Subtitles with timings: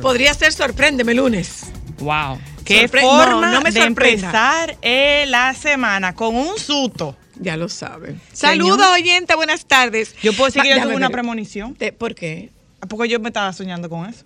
[0.00, 1.64] Podría ser sorpréndeme lunes.
[1.98, 2.38] Wow.
[2.64, 7.16] Qué Sorpre- forma no, no me de empezar eh, la semana con un susto.
[7.40, 8.20] Ya lo saben.
[8.32, 10.14] Saludos, oyente, buenas tardes.
[10.22, 11.74] Yo puedo decir que yo tuve una premonición.
[11.74, 12.50] Te- ¿Por qué?
[12.88, 14.24] Porque yo me estaba soñando con eso.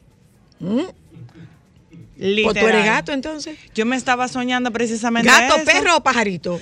[0.60, 0.80] ¿Mm?
[2.18, 2.50] Literal.
[2.50, 3.58] ¿O tú eres gato entonces?
[3.74, 5.64] Yo me estaba soñando precisamente ¿Gato, eso.
[5.64, 6.60] perro o pajarito?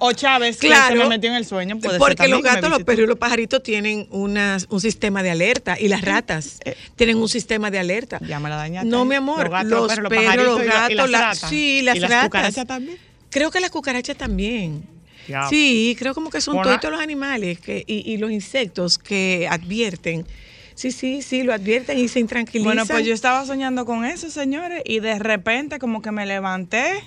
[0.00, 0.88] O Chávez, Claro.
[0.94, 1.78] que se me metió en el sueño.
[1.78, 5.76] puede Porque los gatos, los perros y los pajaritos tienen unas- un sistema de alerta
[5.78, 6.76] y las ratas Eh.
[6.96, 8.18] tienen un sistema de alerta.
[8.26, 8.88] Ya me la dañaste.
[8.88, 11.20] No, mi amor, Los gatos, los, perros, los los y la- y gatos, las la-
[11.20, 11.50] ratas.
[11.50, 12.26] sí, las ¿Y las ratas.
[12.28, 12.98] cucarachas también?
[13.30, 14.82] Creo que las cucarachas también.
[15.28, 15.46] Ya.
[15.48, 20.26] Sí, creo como que son todos los animales que, y, y los insectos que advierten.
[20.74, 22.64] Sí, sí, sí, lo advierten y se intranquilizan.
[22.64, 27.02] Bueno, pues yo estaba soñando con eso, señores, y de repente como que me levanté,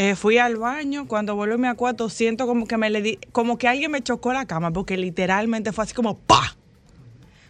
[0.00, 3.18] eh, fui al baño, cuando vuelvo y me acuerdo, siento como que me le di,
[3.32, 6.56] como que alguien me chocó la cama, porque literalmente fue así como ¡pa!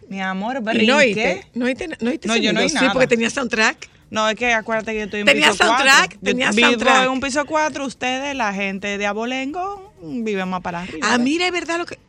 [0.09, 0.87] Mi amor, brinqué.
[0.87, 2.91] no oíste, no oíste, no oíste No, yo no oí Sí, nada.
[2.93, 3.87] porque tenía soundtrack.
[4.09, 6.07] No, es que acuérdate que yo estoy en ¿Tenía piso soundtrack?
[6.13, 6.19] 4.
[6.23, 7.03] ¿Tenía vivo soundtrack?
[7.03, 11.07] en un piso 4, ustedes, la gente de Abolengo, viven más para arriba.
[11.11, 11.99] Ah, mira, es verdad lo que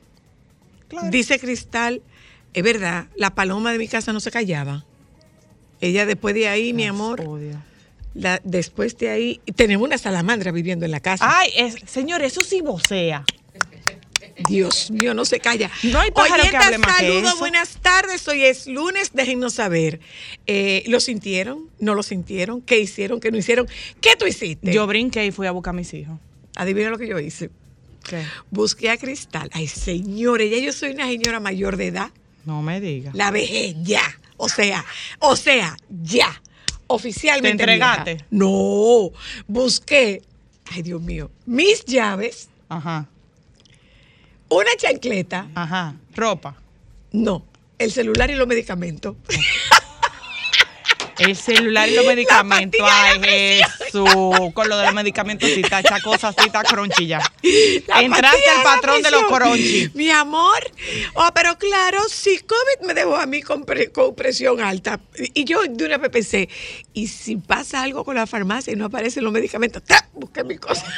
[0.89, 1.11] Claro.
[1.11, 2.01] dice Cristal.
[2.55, 4.85] Es verdad, la paloma de mi casa no se callaba.
[5.83, 7.63] Ella después de ahí, mi amor, odio.
[8.15, 11.25] La, después de ahí, tenemos una salamandra viviendo en la casa.
[11.27, 13.25] Ay, es, señor, eso sí vocea.
[14.49, 15.71] Dios mío, no se calla.
[15.83, 18.27] No hay que saludos, buenas tardes.
[18.29, 20.01] Hoy es lunes, déjennos saber.
[20.47, 21.69] Eh, ¿Lo sintieron?
[21.79, 22.63] ¿No lo sintieron?
[22.63, 23.21] ¿Qué hicieron?
[23.21, 23.69] ¿Qué no hicieron?
[24.01, 24.73] ¿Qué tú hiciste?
[24.73, 26.19] Yo brinqué y fui a buscar a mis hijos.
[26.57, 27.51] Adivina lo que yo hice.
[28.09, 28.25] ¿Qué?
[28.51, 29.51] Busqué a Cristal.
[29.53, 32.11] Ay, señores, ya yo soy una señora mayor de edad.
[32.45, 33.15] No me digas.
[33.15, 34.03] La vejez, ya.
[34.37, 34.85] O sea,
[35.19, 36.41] o sea, ya.
[36.93, 37.65] Oficialmente.
[37.65, 38.15] ¿Te entregaste?
[38.15, 38.27] vieja.
[38.31, 39.11] No.
[39.47, 40.23] Busqué,
[40.73, 43.07] ay Dios mío, mis llaves, Ajá,
[44.49, 45.49] una chancleta.
[45.55, 45.95] ajá.
[46.15, 46.57] Ropa.
[47.13, 47.45] No.
[47.79, 49.17] El celular y los medicamentos.
[51.21, 52.81] El celular y los medicamentos.
[52.91, 54.09] Ay, Jesús.
[54.55, 57.19] Con lo de los medicamentos, sí, está esa cosa así, está crunchy ya.
[57.87, 59.91] La Entraste al patrón de los crunchy.
[59.95, 60.59] Mi amor.
[61.15, 64.99] Oh, pero claro, si COVID me dejó a mí con, pre- con presión alta.
[65.35, 66.49] Y yo de una vez pensé,
[66.95, 69.83] ¿y si pasa algo con la farmacia y no aparecen los medicamentos?
[69.85, 70.09] ¡tra!
[70.13, 70.87] Busqué mi cosa.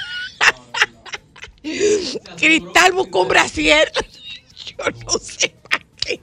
[2.36, 3.90] Cristal buscó un brasier.
[4.78, 6.20] Yo no sé para qué.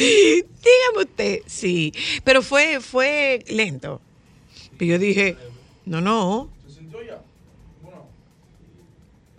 [0.00, 1.92] Dígame usted, sí.
[2.24, 4.00] Pero fue, fue lento.
[4.78, 5.36] Y yo dije,
[5.84, 6.50] no, no.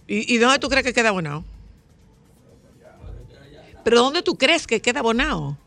[0.08, 1.44] ¿Y, ¿Y dónde tú crees que queda abonado?
[3.84, 5.58] ¿Pero dónde tú crees que queda abonado?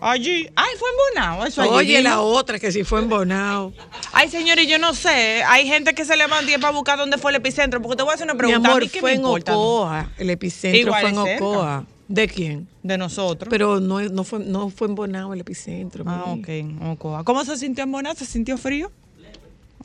[0.00, 0.48] Allí.
[0.54, 1.46] Ay, fue en Bonao.
[1.46, 3.72] Eso allí Oye, la otra que si fue en Bonao.
[4.12, 5.42] Ay, señores, yo no sé.
[5.44, 7.80] Hay gente que se y es para buscar dónde fue el epicentro.
[7.80, 8.68] Porque te voy a hacer una Mi pregunta.
[8.68, 9.24] ¿A amor, mí fue me en?
[9.24, 10.10] Ocoa.
[10.18, 11.44] El epicentro Igual fue en cerca.
[11.46, 11.86] Ocoa.
[12.08, 12.68] ¿De quién?
[12.82, 13.48] De nosotros.
[13.50, 16.04] Pero no, no, fue, no fue en Bonao el epicentro.
[16.06, 16.40] ah, mi.
[16.40, 16.82] ok.
[16.92, 17.24] Ocoa.
[17.24, 18.14] ¿Cómo se sintió en Bonao?
[18.14, 18.90] ¿Se sintió frío?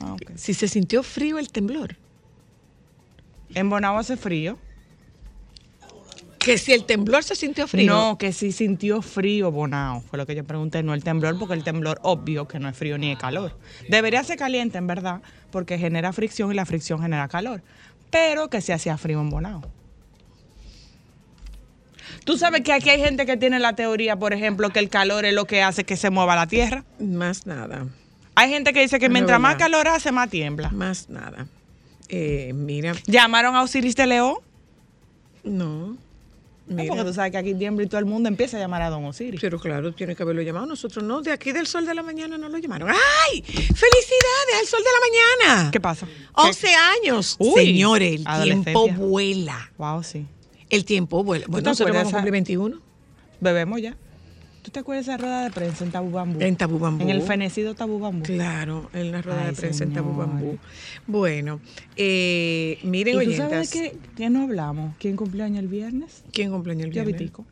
[0.01, 0.31] Ah, ok.
[0.36, 1.95] Si se sintió frío el temblor.
[3.54, 4.57] En Bonao hace frío.
[6.39, 7.94] Que si el temblor se sintió frío.
[7.94, 10.01] No, que sí sintió frío Bonao.
[10.01, 12.77] Fue lo que yo pregunté, no el temblor, porque el temblor obvio que no es
[12.77, 13.57] frío ni es calor.
[13.89, 17.62] Debería ser caliente, en verdad, porque genera fricción y la fricción genera calor.
[18.10, 19.62] Pero que se hacía frío en Bonao.
[22.25, 25.25] Tú sabes que aquí hay gente que tiene la teoría, por ejemplo, que el calor
[25.25, 26.83] es lo que hace que se mueva la tierra.
[27.00, 27.88] Más nada.
[28.36, 30.69] Hay gente que dice que No mientras más calor hace, más tiembla.
[30.69, 31.48] Más nada.
[32.07, 34.36] Eh, mira, ¿Llamaron a Osiris de León?
[35.44, 35.98] no.
[36.68, 36.89] No, Mira.
[36.89, 39.04] porque tú sabes que aquí tiembla y todo el mundo empieza a llamar a Don
[39.04, 39.42] Osiris.
[39.42, 40.68] Pero claro, tiene que haberlo llamado.
[40.68, 42.89] Nosotros no, de aquí del sol de la mañana no lo llamaron.
[42.92, 43.42] ¡Ay!
[43.42, 45.72] ¡Felicidades al sol de la mañana!
[45.72, 46.07] ¿Qué pasa?
[46.33, 47.36] 11 años.
[47.39, 49.72] Uy, Señores, el tiempo vuela.
[49.80, 50.27] Wow, sí.
[50.69, 51.45] El tiempo vuela.
[51.45, 52.81] te Bueno, nosotros acuerdas vamos a esa- cumplir 21
[53.42, 53.95] Bebemos ya.
[54.62, 56.42] ¿Tú te acuerdas de esa rueda de prensa en Tabú Bambú?
[56.42, 57.01] en Tabú Bambú.
[57.04, 58.24] En el fenecido Tabú Bambú.
[58.25, 60.27] Claro, en la rueda Ay, de prensa en Tabú señor.
[60.27, 60.57] Bambú.
[61.07, 61.62] Bueno,
[61.95, 63.71] eh, miren, ¿Y tú sabes oyentas.
[63.71, 64.95] de qué, qué no hablamos?
[65.00, 66.24] ¿Quién cumpleaños el viernes?
[66.33, 67.18] ¿Quién cumpleaños el viernes?
[67.18, 67.45] Vitico.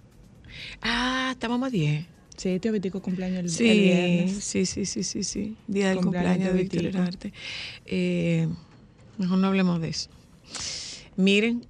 [0.82, 2.06] Ah, estábamos a 10.
[2.36, 4.44] Sí, tío Vitico cumpleaños el, el Sí, viernes.
[4.44, 5.56] sí, sí, sí, sí, sí.
[5.68, 6.86] Día del Cumpleaños cumpleaños de Víctor.
[7.02, 7.34] Herarte.
[7.86, 8.48] Eh,
[9.18, 10.10] mejor no hablemos de eso.
[11.16, 11.66] Miren,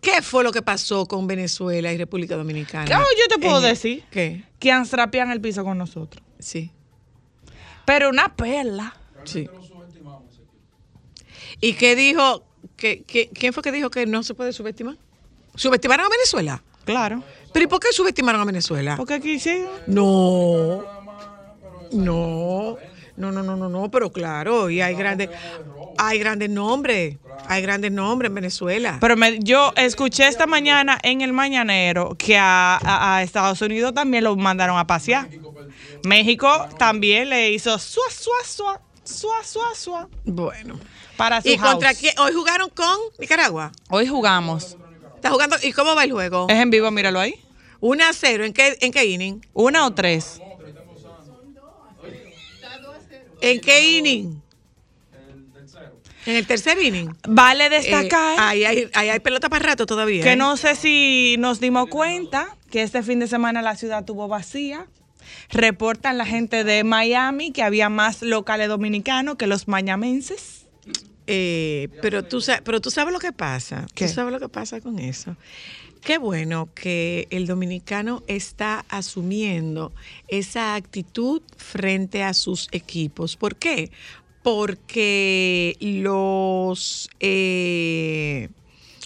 [0.00, 2.84] ¿qué fue lo que pasó con Venezuela y República Dominicana?
[2.86, 4.04] Claro, yo te puedo En el- decir.
[4.10, 4.44] ¿Qué?
[4.58, 6.22] Que anstrapean el piso con nosotros.
[6.38, 6.70] Sí,
[7.84, 8.94] Pero una perla.
[9.24, 9.48] sí.
[11.60, 12.44] ¿Y qué dijo?
[12.76, 14.96] ¿Qué, qué- quién fue que dijo que no se puede subestimar?
[15.54, 16.62] ¿Subestimaron a Venezuela?
[16.84, 17.22] Claro.
[17.52, 18.96] ¿Pero y por qué subestimaron a Venezuela?
[18.96, 19.64] Porque aquí sí.
[19.86, 20.82] No.
[21.92, 22.76] No.
[23.16, 25.28] No, no, no, no, no, pero claro, y hay grandes,
[26.02, 28.96] hay grandes nombres, hay grandes nombres en Venezuela.
[29.00, 33.92] Pero me- yo escuché esta mañana en el mañanero que a, a- a Estados Unidos
[33.94, 35.28] también lo mandaron a pasear.
[36.04, 36.48] México
[36.78, 40.78] también le hizo suá, suá, suá, suá, suá, suá bueno.
[41.16, 42.18] para su ¿Y contra quién?
[42.18, 43.70] Hoy jugaron con Nicaragua.
[43.90, 44.76] Hoy jugamos.
[45.16, 45.56] ¿Está jugando?
[45.62, 46.46] ¿Y cómo va el juego?
[46.48, 47.34] Es en vivo, míralo ahí.
[47.80, 48.44] 1 a 0.
[48.46, 49.40] ¿En qué, en qué inning?
[49.52, 50.40] ¿Una o tres?
[53.42, 54.42] ¿En qué inning?
[56.26, 57.14] En el tercer inning.
[57.28, 60.22] Vale Eh, destacar ahí, hay, ahí hay pelota para rato todavía.
[60.22, 60.36] que ¿eh?
[60.36, 64.86] no sé si nos dimos cuenta que este fin de semana la ciudad tuvo vacía.
[65.50, 70.66] Reportan la gente de Miami que había más locales dominicanos que los mañamenses.
[71.26, 73.86] Eh, pero, tú, pero tú sabes lo que pasa.
[73.94, 74.06] ¿Qué?
[74.06, 75.36] Tú sabes lo que pasa con eso.
[76.02, 79.92] Qué bueno que el dominicano está asumiendo
[80.28, 83.36] esa actitud frente a sus equipos.
[83.36, 83.90] ¿Por qué?
[84.42, 88.48] Porque los, eh,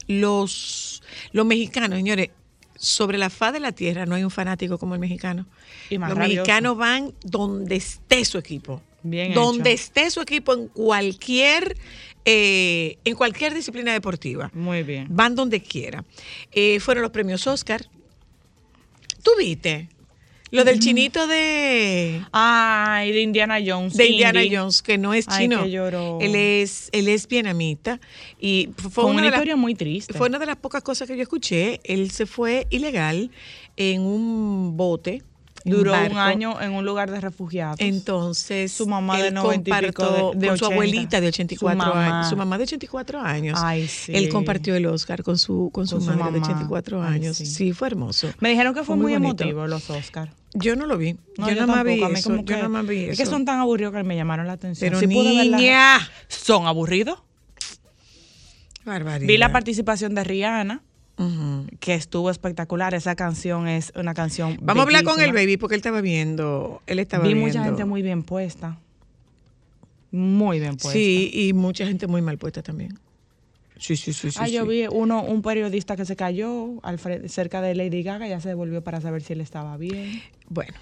[0.06, 1.02] los,
[1.32, 2.30] los mexicanos, señores,
[2.76, 5.46] sobre la faz de la tierra no hay un fanático como el mexicano.
[5.90, 6.28] Y los rabioso.
[6.28, 8.82] mexicanos van donde esté su equipo.
[9.02, 9.82] Bien donde hecho.
[9.82, 11.76] esté su equipo en cualquier
[12.26, 14.50] eh, en cualquier disciplina deportiva.
[14.54, 15.08] Muy bien.
[15.10, 16.04] Van donde quiera.
[16.52, 17.86] Eh, fueron los premios Oscar.
[19.22, 19.88] ¿Tú viste?
[20.54, 23.94] Lo del chinito de, Ay, de Indiana Jones.
[23.94, 24.56] de Indiana Indy.
[24.56, 25.64] Jones, que no es Ay, chino.
[25.64, 26.18] que lloró.
[26.20, 28.00] Él es, él es vietnamita.
[28.40, 30.14] Y fue, una, historia muy triste.
[30.14, 31.80] fue una de las pocas cosas que yo escuché.
[31.82, 33.32] Él se fue ilegal
[33.76, 35.22] en un bote.
[35.64, 37.76] Duró un año en un lugar de refugiados.
[37.80, 40.74] Entonces, Su mamá de él 90 y pico compartió de- de con su 80.
[40.74, 42.18] abuelita de 84 Su mamá.
[42.18, 42.28] años.
[42.30, 43.58] Su mamá de 84 años.
[43.62, 44.12] Ay, sí.
[44.14, 46.46] Él compartió el Oscar con su, con su Con su madre de mamá.
[46.52, 47.36] 84 Ay, años.
[47.38, 47.46] sí.
[47.46, 47.72] sí.
[47.72, 48.28] fue hermoso.
[48.40, 50.30] Me dijeron que fue, Fue muy, emotivo los Oscars.
[50.52, 51.16] Yo no lo vi.
[51.38, 52.30] No, yo, nada más vi eso.
[52.30, 53.22] como Yo nada más vi Es eso.
[53.24, 54.86] que son tan aburridos que me llamaron la atención.
[54.88, 55.98] Pero Sí niña.
[56.28, 57.18] ¿Son aburridos?
[58.84, 59.26] Barbaridad.
[59.26, 60.82] Vi la participación de Rihanna,
[61.80, 62.92] Que estuvo espectacular.
[62.94, 66.82] Esa canción es una canción Vamos a hablar con el baby porque él estaba viendo.
[66.86, 67.46] Él estaba Vi viendo.
[67.48, 68.78] mucha gente muy bien puesta.
[70.10, 70.92] Muy bien puesta.
[70.92, 72.98] Sí, y mucha gente muy mal puesta también.
[73.76, 74.38] Sí, sí, sí, sí.
[74.40, 74.68] Ah, yo sí.
[74.68, 78.82] vi uno, un periodista que se cayó al cerca de Lady Gaga, ya se devolvió
[78.82, 80.22] para saber si él estaba bien.
[80.48, 80.72] Bueno,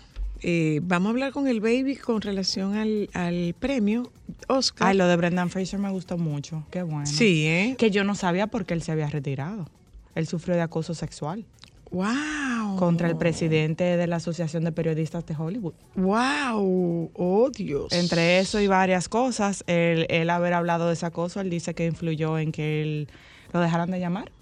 [0.43, 4.13] eh, vamos a hablar con el baby con relación al, al premio
[4.49, 4.89] Oscar.
[4.89, 6.65] Ay, lo de Brendan Fraser me gustó mucho.
[6.71, 7.07] Qué bueno.
[7.07, 7.75] Sí, ¿eh?
[7.79, 9.67] Que yo no sabía por qué él se había retirado.
[10.15, 11.45] Él sufrió de acoso sexual
[11.91, 12.77] ¡Wow!
[12.79, 15.75] contra el presidente de la Asociación de Periodistas de Hollywood.
[15.95, 17.11] ¡Wow!
[17.15, 17.93] ¡Oh, Dios!
[17.93, 21.87] Entre eso y varias cosas, él, él haber hablado de ese acoso, él dice que
[21.87, 23.09] influyó en que él
[23.53, 24.33] lo dejaran de llamar.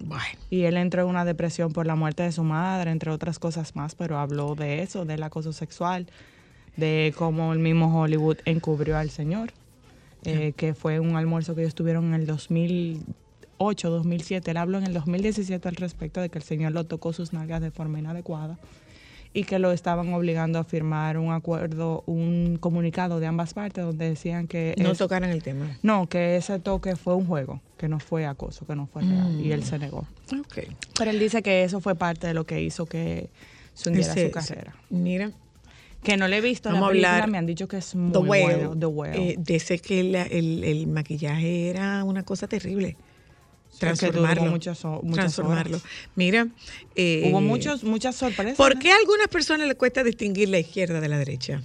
[0.00, 3.38] Bueno, Y él entró en una depresión por la muerte de su madre, entre otras
[3.38, 6.06] cosas más, pero habló de eso, del acoso sexual,
[6.76, 9.52] de cómo el mismo Hollywood encubrió al señor,
[10.24, 12.26] eh, que fue un almuerzo que ellos tuvieron en el
[13.60, 14.50] 2008, 2007.
[14.50, 17.60] Él habló en el 2017 al respecto de que el señor lo tocó sus nalgas
[17.60, 18.58] de forma inadecuada
[19.34, 24.08] y que lo estaban obligando a firmar un acuerdo, un comunicado de ambas partes donde
[24.08, 24.74] decían que...
[24.78, 25.76] no es- tocaran el tema.
[25.82, 29.38] no, que ese toque fue un juego, que no fue acoso, que no fue real.
[29.40, 30.06] Y él se negó.
[30.40, 30.60] Ok.
[30.98, 33.28] Pero él dice que eso fue parte de lo que hizo que
[33.74, 34.74] se hundiera Ese- su carrera.
[34.88, 35.30] Mira,
[36.02, 37.94] Que no le he visto Vamos la a película, hablar me han dicho que es
[37.94, 38.74] muy The bueno.
[38.74, 42.96] The eh, dice que la- el, el maquillaje era una cosa terrible.
[43.80, 44.50] Transformarlo.
[44.50, 45.76] muchas transformarlo.
[45.78, 45.88] horas.
[46.14, 46.46] Mira.
[46.94, 48.56] eh, Hubo muchos, muchas sorpresas.
[48.56, 51.62] ¿Por qué a algunas personas les cuesta distinguir la izquierda de la derecha?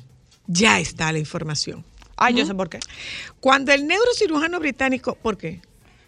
[0.48, 1.84] Ya está la información.
[2.18, 2.80] Ah, yo sé por qué.
[3.42, 5.60] Cuando el neurocirujano británico, ¿por qué?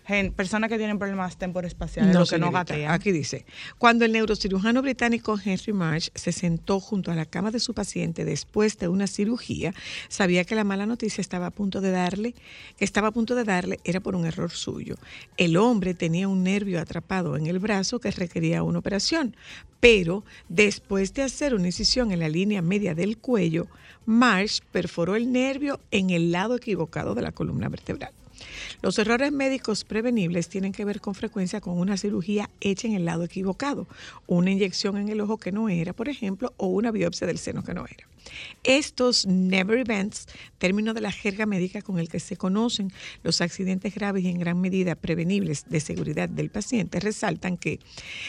[0.08, 2.92] Gen- personas que tienen problemas temporoespaciales, No, los que no gatean.
[2.92, 3.46] Aquí dice,
[3.78, 8.24] cuando el neurocirujano británico Henry Marsh se sentó junto a la cama de su paciente
[8.26, 9.74] después de una cirugía,
[10.08, 12.34] sabía que la mala noticia estaba a punto de darle,
[12.78, 14.96] que estaba a punto de darle era por un error suyo.
[15.36, 19.36] El hombre tenía un nervio atrapado en el brazo que requería una operación,
[19.80, 23.68] pero después de hacer una incisión en la línea media del cuello,
[24.06, 28.12] Marsh perforó el nervio en el lado equivocado de la columna vertebral.
[28.82, 33.06] Los errores médicos prevenibles tienen que ver con frecuencia con una cirugía hecha en el
[33.06, 33.88] lado equivocado,
[34.28, 37.64] una inyección en el ojo que no era, por ejemplo, o una biopsia del seno
[37.64, 38.06] que no era.
[38.64, 42.92] Estos never events, término de la jerga médica con el que se conocen
[43.24, 47.80] los accidentes graves y en gran medida prevenibles de seguridad del paciente, resaltan que,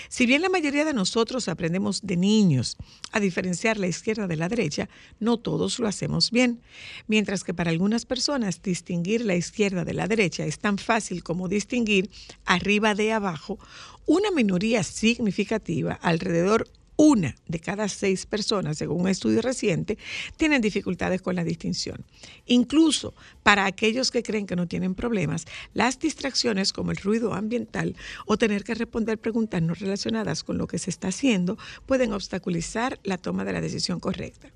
[0.08, 2.76] si bien la mayoría de nosotros aprendemos de niños
[3.12, 4.88] a diferenciar la izquierda de la derecha,
[5.20, 6.60] no todos lo hacemos bien.
[7.06, 11.48] Mientras que para algunas personas distinguir la izquierda de la derecha es tan fácil como
[11.48, 12.10] distinguir
[12.44, 13.58] arriba de abajo,
[14.06, 19.96] una minoría significativa, alrededor una de cada seis personas, según un estudio reciente,
[20.36, 22.04] tienen dificultades con la distinción.
[22.46, 23.14] Incluso
[23.44, 27.94] para aquellos que creen que no tienen problemas, las distracciones como el ruido ambiental
[28.26, 32.98] o tener que responder preguntas no relacionadas con lo que se está haciendo pueden obstaculizar
[33.04, 34.50] la toma de la decisión correcta.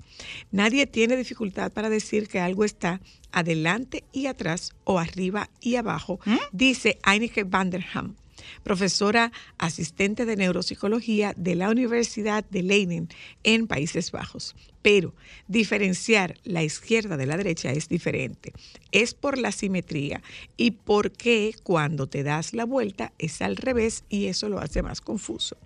[0.51, 6.19] Nadie tiene dificultad para decir que algo está adelante y atrás o arriba y abajo,
[6.51, 8.17] dice Einike van der Ham
[8.63, 13.09] profesora asistente de neuropsicología de la Universidad de Leiden
[13.45, 14.55] en Países Bajos.
[14.83, 15.15] Pero
[15.47, 18.53] diferenciar la izquierda de la derecha es diferente.
[18.91, 20.23] Es por la simetría
[20.57, 25.01] y porque cuando te das la vuelta es al revés y eso lo hace más
[25.01, 25.57] confuso.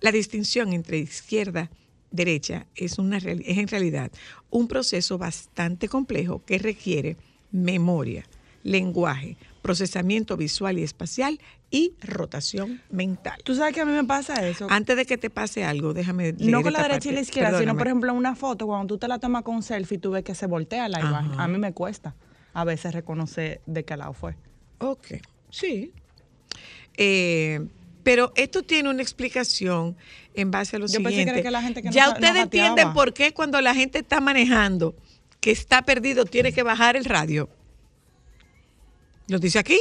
[0.00, 1.70] La distinción entre izquierda
[2.10, 4.10] derecha es, es en realidad
[4.50, 7.16] un proceso bastante complejo que requiere
[7.50, 8.24] memoria,
[8.62, 11.40] lenguaje, procesamiento visual y espacial
[11.70, 13.40] y rotación mental.
[13.44, 14.66] Tú sabes que a mí me pasa eso.
[14.68, 17.58] Antes de que te pase algo, déjame leer No con la derecha y la izquierda,
[17.58, 20.10] sino por ejemplo en una foto, cuando tú te la tomas con un selfie, tú
[20.10, 21.40] ves que se voltea la imagen.
[21.40, 22.14] A mí me cuesta
[22.52, 24.36] a veces reconocer de qué lado fue.
[24.80, 25.14] Ok,
[25.48, 25.92] sí.
[26.98, 27.66] Eh,
[28.02, 29.96] pero esto tiene una explicación
[30.34, 31.32] en base a lo Yo pensé que siguiente.
[31.32, 34.20] era que la gente que ya no ustedes entienden por qué cuando la gente está
[34.20, 34.94] manejando,
[35.40, 37.48] que está perdido, tiene que bajar el radio.
[39.28, 39.78] ¿Lo dice aquí?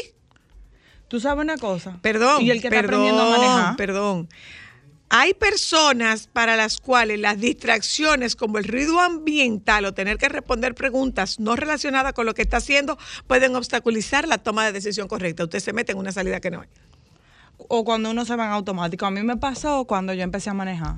[1.08, 2.00] ¿Tú sabes una cosa?
[2.02, 3.76] Perdón, Y el que está perdón, aprendiendo a manejar.
[3.76, 4.30] perdón.
[5.10, 10.74] Hay personas para las cuales las distracciones como el ruido ambiental o tener que responder
[10.74, 12.98] preguntas no relacionadas con lo que está haciendo
[13.28, 15.44] pueden obstaculizar la toma de decisión correcta.
[15.44, 16.70] Usted se mete en una salida que no es.
[17.58, 19.06] O cuando uno se va en automático.
[19.06, 20.96] A mí me pasó cuando yo empecé a manejar.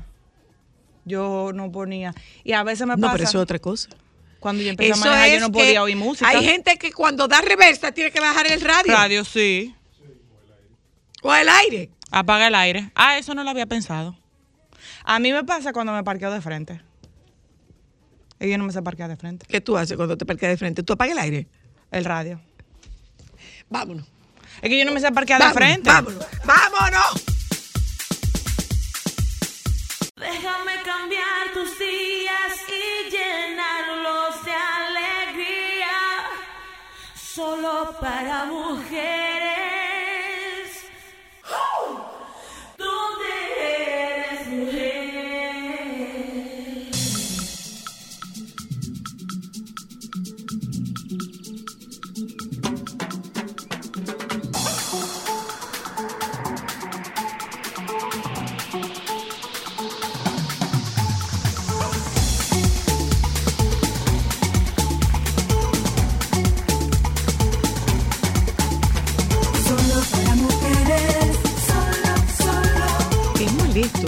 [1.04, 2.14] Yo no ponía.
[2.46, 3.12] Y a veces me No, pasa.
[3.14, 3.90] pero eso es otra cosa.
[4.46, 6.30] Cuando yo empecé Eso a manejar, yo no podía oír música.
[6.30, 9.74] Hay gente que cuando da reversa tiene que bajar el radio, Radio, sí.
[11.24, 11.90] o el aire.
[12.12, 12.92] Apaga el aire.
[12.94, 14.16] Ah, eso no lo había pensado.
[15.04, 16.80] A mí me pasa cuando me parqueo de frente.
[18.40, 19.48] Y yo no me sé parquear de frente.
[19.50, 20.84] ¿Qué tú haces cuando te parqueas de frente?
[20.84, 21.48] ¿Tú apagas el aire?
[21.90, 22.40] El radio.
[23.68, 24.06] Vámonos.
[24.62, 25.90] Es que yo no me sé parquear de frente.
[25.90, 26.24] Vámonos.
[26.46, 27.35] Vámonos.
[37.36, 39.45] Solo para mujeres.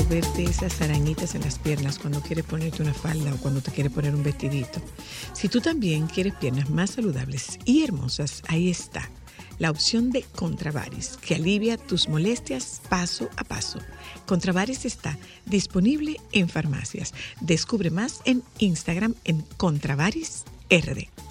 [0.10, 3.92] Verte esas arañitas en las piernas cuando quieres ponerte una falda o cuando te quieres
[3.92, 4.82] poner un vestidito.
[5.34, 9.10] Si tú también quieres piernas más saludables y hermosas, ahí está.
[9.60, 13.80] La opción de Contravaris, que alivia tus molestias paso a paso.
[14.26, 17.14] Contravaris está disponible en farmacias.
[17.42, 21.27] Descubre más en Instagram en Contravaris RD.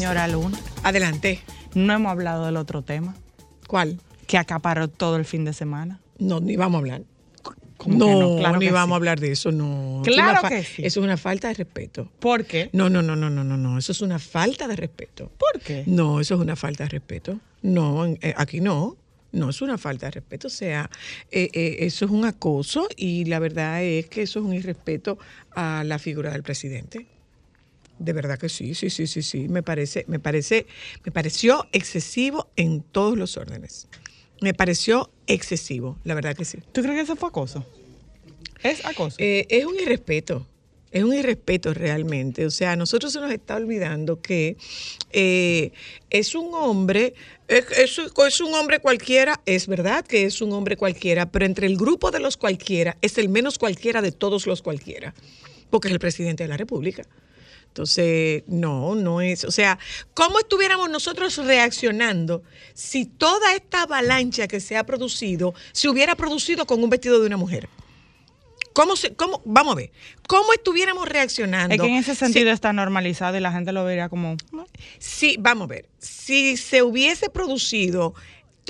[0.00, 1.40] Señora Luna, adelante.
[1.74, 3.14] no hemos hablado del otro tema.
[3.66, 4.00] ¿Cuál?
[4.26, 6.00] que acaparó todo el fin de semana.
[6.18, 7.02] No, ni vamos a hablar.
[7.76, 8.36] ¿Cómo no, no?
[8.38, 8.92] Claro ni vamos sí.
[8.94, 10.00] a hablar de eso, no.
[10.02, 10.82] Claro que sí.
[10.86, 12.10] Eso es una falta de respeto.
[12.18, 12.70] ¿Por qué?
[12.72, 13.76] No, no, no, no, no, no, no.
[13.76, 15.30] Eso es una falta de respeto.
[15.36, 15.84] ¿Por qué?
[15.86, 17.38] No, eso es una falta de respeto.
[17.60, 18.96] No, eh, aquí no.
[19.32, 20.46] No, es una falta de respeto.
[20.46, 20.88] O sea,
[21.30, 25.18] eh, eh, eso es un acoso y la verdad es que eso es un irrespeto
[25.50, 27.06] a la figura del presidente.
[28.00, 29.46] De verdad que sí, sí, sí, sí, sí.
[29.48, 30.66] Me parece, me parece,
[31.04, 33.88] me pareció excesivo en todos los órdenes.
[34.40, 36.58] Me pareció excesivo, la verdad que sí.
[36.72, 37.66] ¿Tú crees que eso fue acoso?
[38.62, 39.16] Es acoso.
[39.18, 40.46] Eh, es un irrespeto,
[40.90, 42.46] es un irrespeto realmente.
[42.46, 44.56] O sea, a nosotros se nos está olvidando que
[45.12, 45.72] eh,
[46.08, 47.12] es un hombre,
[47.48, 51.66] es, es- es un hombre cualquiera, es verdad que es un hombre cualquiera, pero entre
[51.66, 55.12] el grupo de los cualquiera es el menos cualquiera de todos los cualquiera,
[55.68, 57.02] porque es el presidente de la República.
[57.70, 59.78] Entonces, no, no es, o sea,
[60.12, 62.42] ¿cómo estuviéramos nosotros reaccionando
[62.74, 67.26] si toda esta avalancha que se ha producido se hubiera producido con un vestido de
[67.26, 67.68] una mujer?
[68.72, 69.92] ¿Cómo se, cómo, vamos a ver,
[70.26, 71.74] cómo estuviéramos reaccionando?
[71.74, 74.36] es que en ese si- sentido está normalizado y la gente lo vería como...
[74.98, 75.88] Sí, vamos a ver.
[75.98, 78.14] Si se hubiese producido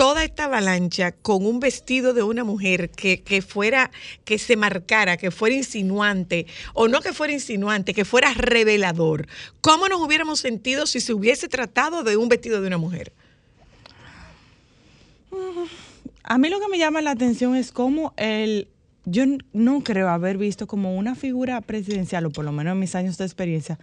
[0.01, 3.91] toda esta avalancha con un vestido de una mujer que, que fuera,
[4.25, 9.27] que se marcara, que fuera insinuante, o no que fuera insinuante, que fuera revelador,
[9.61, 13.13] ¿cómo nos hubiéramos sentido si se hubiese tratado de un vestido de una mujer?
[16.23, 18.69] A mí lo que me llama la atención es cómo el...
[19.05, 22.95] Yo no creo haber visto como una figura presidencial, o por lo menos en mis
[22.95, 23.77] años de experiencia,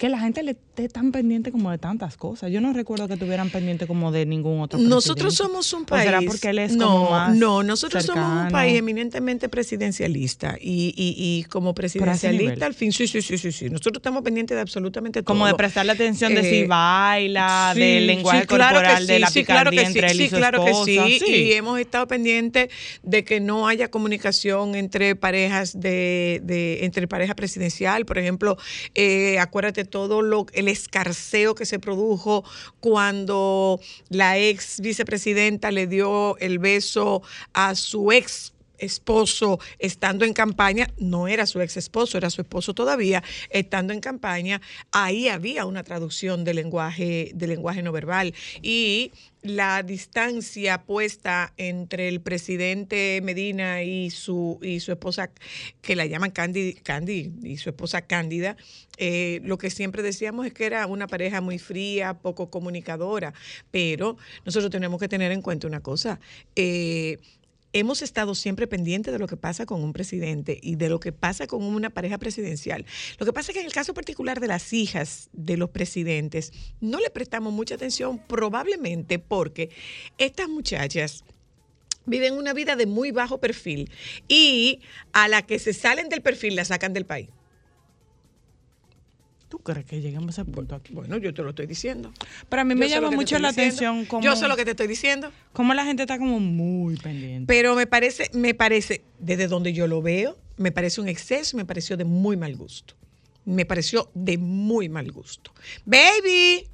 [0.00, 2.50] que la gente le esté tan pendiente como de tantas cosas.
[2.50, 5.52] Yo no recuerdo que tuvieran pendiente como de ningún otro Nosotros presidente.
[5.52, 6.04] somos un ¿O país.
[6.04, 10.94] será porque él es no, como más no, nosotros somos un país eminentemente presidencialista y,
[10.96, 13.68] y, y como presidencialista al fin, sí, sí, sí, sí, sí.
[13.68, 15.34] Nosotros estamos pendientes de absolutamente todo.
[15.34, 19.06] Como de prestarle atención de si Eh, baila, Sí, del lenguaje sí, claro que corporal,
[19.06, 21.52] de la sí, claro que sí, entre él sí, y su claro que sí, y
[21.52, 22.70] hemos estado pendientes
[23.02, 28.56] de que no haya comunicación entre parejas de, de- entre pareja presidencial, por ejemplo,
[28.94, 32.44] eh, acuérdate todo lo el escarceo que se produjo
[32.80, 40.88] cuando la ex vicepresidenta le dio el beso a su ex esposo estando en campaña,
[40.98, 45.84] no era su ex esposo, era su esposo todavía, estando en campaña, ahí había una
[45.84, 48.34] traducción del lenguaje, del lenguaje no verbal.
[48.62, 49.12] Y
[49.42, 55.30] la distancia puesta entre el presidente Medina y su, y su esposa,
[55.80, 58.56] que la llaman Candy, Candy y su esposa Cándida,
[58.98, 63.32] eh, lo que siempre decíamos es que era una pareja muy fría, poco comunicadora,
[63.70, 66.20] pero nosotros tenemos que tener en cuenta una cosa.
[66.56, 67.18] eh,
[67.72, 71.12] hemos estado siempre pendientes de lo que pasa con un presidente y de lo que
[71.12, 72.84] pasa con una pareja presidencial.
[73.18, 76.52] Lo que pasa es que en el caso particular de las hijas de los presidentes,
[76.80, 79.70] no le prestamos mucha atención, probablemente porque
[80.18, 81.24] estas muchachas
[82.06, 83.90] viven una vida de muy bajo perfil
[84.26, 84.80] y
[85.12, 87.28] a la que se salen del perfil la sacan del país.
[89.50, 90.94] ¿Tú crees que lleguemos a ese punto aquí?
[90.94, 92.12] Bueno, yo te lo estoy diciendo.
[92.48, 93.72] Pero a mí me llama mucho la diciendo.
[93.72, 95.32] atención cómo, Yo sé lo que te estoy diciendo.
[95.52, 97.46] cómo la gente está como muy pendiente.
[97.48, 101.58] Pero me parece, me parece, desde donde yo lo veo, me parece un exceso y
[101.58, 102.94] me pareció de muy mal gusto.
[103.44, 105.50] Me pareció de muy mal gusto.
[105.84, 106.68] Baby,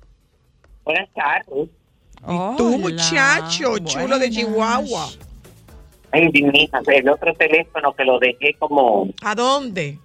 [0.84, 1.70] Buenas tardes.
[2.28, 5.08] y tú, muchacho, chulo de Chihuahua.
[6.12, 9.08] Ay, mi hija, el otro teléfono que lo dejé como...
[9.22, 9.98] ¿A dónde?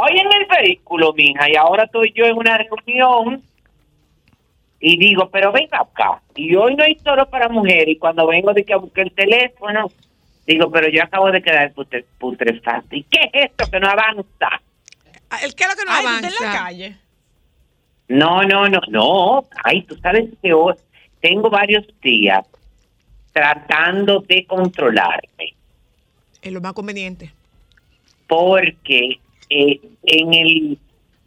[0.00, 3.42] Hoy en el vehículo, mija, y ahora estoy yo en una reunión
[4.80, 6.22] y digo, pero ven acá.
[6.36, 9.90] Y hoy no hay toro para mujer y cuando vengo de que buscar el teléfono,
[10.46, 12.94] digo, pero yo acabo de quedar putre, putrefacto.
[12.94, 14.60] ¿Y qué es esto que no avanza?
[15.30, 16.28] Ah, ¿El qué es lo que no Ay, avanza?
[16.28, 16.96] en la calle.
[18.08, 19.44] No, no, no, no.
[19.64, 20.74] Ay, tú sabes que hoy
[21.20, 22.46] tengo varios días
[23.32, 25.54] tratando de controlarme.
[26.40, 27.32] Es lo más conveniente.
[28.26, 29.18] porque
[29.50, 30.78] eh, en el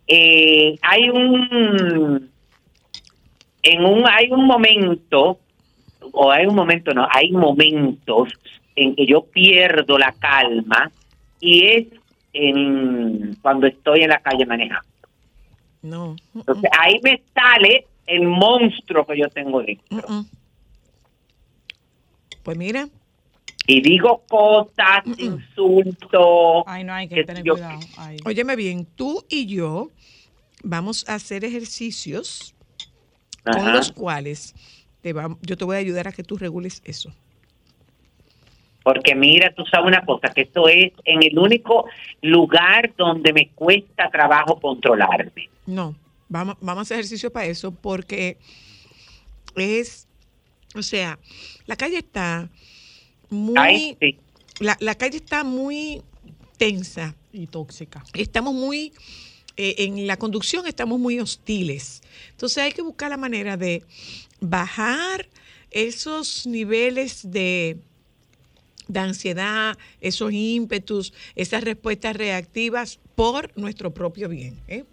[0.08, 2.30] eh, hay un
[3.64, 5.40] en un hay un momento
[6.12, 8.30] o hay un momento no hay momentos
[8.76, 10.92] en que yo pierdo la calma
[11.40, 11.88] y es
[12.34, 14.88] en cuando estoy en la calle manejando
[15.82, 16.16] No.
[16.34, 20.26] entonces ahí me sale el monstruo que yo tengo dentro.
[22.44, 22.90] Pues mira,
[23.68, 27.80] y digo cosas insulto Ay, no hay que que tener yo- cuidado.
[27.98, 28.18] Ay.
[28.26, 29.90] óyeme bien, tú y yo
[30.64, 32.54] vamos a hacer ejercicios
[33.44, 34.54] con los cuales
[35.02, 37.12] te va- yo te voy a ayudar a que tú regules eso.
[38.84, 41.86] Porque mira, tú sabes una cosa, que esto es en el único
[42.22, 45.50] lugar donde me cuesta trabajo controlarme.
[45.68, 45.96] No,
[46.30, 48.38] vamos, vamos a hacer ejercicio para eso porque
[49.56, 50.08] es
[50.74, 51.20] O sea,
[51.66, 52.50] la calle está
[53.32, 53.58] muy...
[53.58, 54.20] Ay, sí.
[54.60, 56.04] la, la calle está muy
[56.58, 57.16] tensa.
[57.34, 58.04] Y tóxica.
[58.14, 58.94] Estamos muy...
[59.58, 62.02] eh, en la conducción estamos muy hostiles.
[62.32, 63.84] Entonces hay que buscar la manera de
[64.40, 65.30] bajar
[65.70, 67.78] esos niveles de,
[68.88, 74.60] de ansiedad, esos ímpetus, esas respuestas reactivas por nuestro propio bien.
[74.68, 74.84] ¿eh?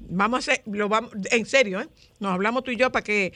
[0.00, 1.88] Vamos a hacer, lo vamos, en serio, ¿eh?
[2.20, 3.32] Nos hablamos tú y yo para que,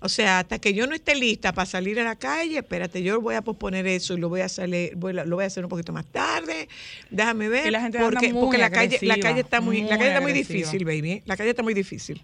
[0.00, 3.20] o sea, hasta que yo no esté lista para salir a la calle, espérate, yo
[3.20, 5.68] voy a posponer eso y lo voy a salir, voy lo voy a hacer un
[5.70, 6.68] poquito más tarde.
[7.10, 7.66] Déjame ver.
[7.66, 10.08] Y la gente anda porque, muy porque la calle, la calle está muy, la calle
[10.08, 10.58] está muy agresiva.
[10.58, 11.10] difícil, baby.
[11.12, 11.22] ¿eh?
[11.26, 12.22] La calle está muy difícil.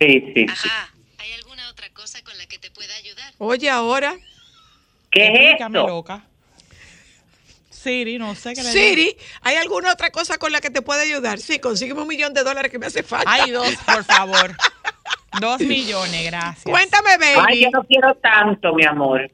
[0.00, 0.46] Sí, sí, sí.
[0.48, 0.94] Ajá.
[1.18, 3.32] ¿Hay alguna otra cosa con la que te pueda ayudar?
[3.38, 4.14] Oye, ahora,
[5.10, 5.68] ¿Qué es esto?
[5.70, 6.24] loca.
[7.86, 11.02] Siri, no sé qué le Siri, ¿hay alguna otra cosa con la que te pueda
[11.02, 11.38] ayudar?
[11.38, 13.30] Sí, consígueme un millón de dólares que me hace falta.
[13.32, 14.56] Hay dos, por favor.
[15.40, 16.64] Dos millones, gracias.
[16.64, 17.62] Cuéntame, Ay, baby.
[17.62, 19.30] yo no quiero tanto, mi amor.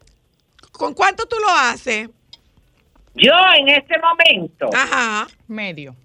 [0.70, 2.10] ¿Con cuánto tú lo haces?
[3.14, 5.26] Yo en este momento, Ajá.
[5.48, 5.96] Medio.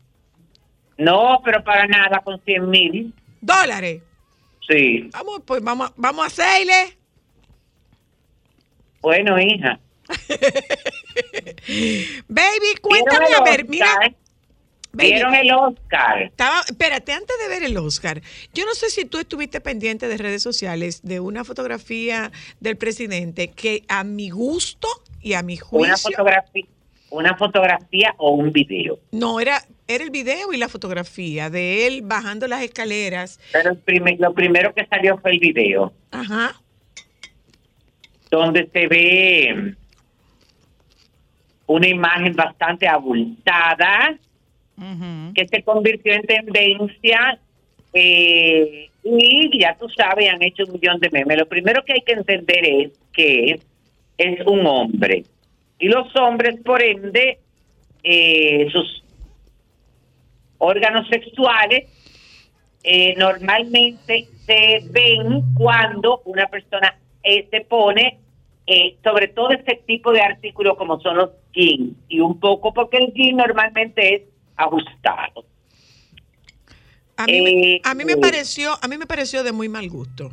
[0.98, 3.14] no, pero para nada, con 100 mil.
[3.42, 4.02] Dólares.
[4.70, 5.10] Sí.
[5.12, 6.98] Vamos, pues vamos, vamos a hacerle.
[9.02, 9.80] Bueno, hija.
[12.28, 13.88] Baby, cuéntame, ¿Vieron a ver, mira.
[14.94, 16.24] Baby, ¿Vieron el Oscar?
[16.24, 18.22] estaba, espérate, antes de ver el Oscar,
[18.54, 23.50] yo no sé si tú estuviste pendiente de redes sociales de una fotografía del presidente
[23.50, 24.88] que a mi gusto
[25.22, 26.66] y a mi Una juicio, fotografía,
[27.12, 28.98] una fotografía o un video.
[29.12, 33.40] no, era, era el video y la fotografía de él bajando las escaleras.
[33.52, 36.60] Pero el primer- lo primero que salió fue el video, Ajá.
[38.32, 39.76] donde se ve
[41.68, 44.18] una imagen bastante abultada,
[45.34, 47.40] que se convirtió en tendencia
[47.94, 51.38] eh, y ya tú sabes, han hecho un millón de memes.
[51.38, 53.60] Lo primero que hay que entender es que
[54.18, 55.24] es un hombre
[55.80, 57.40] y los hombres, por ende,
[58.04, 59.04] eh, sus
[60.58, 61.86] órganos sexuales
[62.84, 68.20] eh, normalmente se ven cuando una persona eh, se pone
[68.68, 72.98] eh, sobre todo este tipo de artículos como son los jeans y un poco porque
[72.98, 74.22] el jean normalmente es
[74.56, 75.46] ajustado.
[77.18, 77.34] A mí,
[77.76, 78.18] Eh, a mí me eh.
[78.18, 80.32] pareció, a mí me pareció de muy mal gusto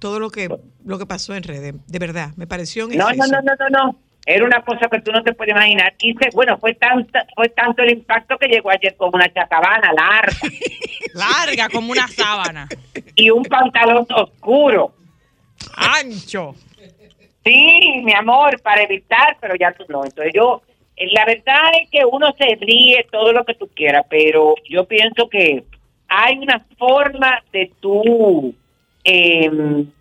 [0.00, 0.48] todo lo que
[0.84, 3.96] lo que pasó en redes, de verdad, me pareció No, no, no, no, no, no.
[4.28, 5.94] Era una cosa que tú no te puedes imaginar.
[6.00, 9.92] Y se- bueno, fue tanto, fue tanto el impacto que llegó ayer con una chacabana
[9.92, 10.36] larga
[11.14, 12.68] Larga como una sábana.
[13.14, 14.92] y un pantalón oscuro.
[15.76, 16.54] Ancho.
[17.46, 20.04] Sí, mi amor, para evitar, pero ya tú no.
[20.04, 20.62] Entonces yo,
[20.96, 24.84] eh, la verdad es que uno se ríe todo lo que tú quieras, pero yo
[24.84, 25.62] pienso que
[26.08, 28.52] hay una forma de tú
[29.04, 29.48] eh,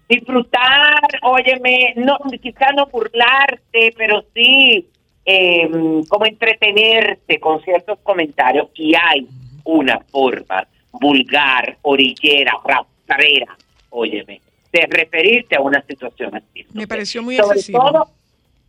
[0.10, 4.88] disfrutar, óyeme, no, quizás no burlarte, pero sí
[5.24, 5.70] eh,
[6.10, 8.70] como entretenerte con ciertos comentarios.
[8.74, 9.28] Y hay
[9.66, 13.56] una forma vulgar, orillera, rastrera,
[13.92, 14.42] óyeme,
[14.80, 16.66] de referirte a una situación así.
[16.74, 17.80] Me pareció muy Sobre excesivo.
[17.80, 18.10] todo,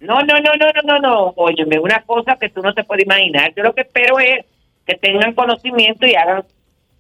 [0.01, 3.05] no, no, no, no, no, no, no, óyeme, una cosa que tú no te puedes
[3.05, 3.53] imaginar.
[3.55, 4.45] Yo lo que espero es
[4.87, 6.45] que tengan conocimiento y hagan,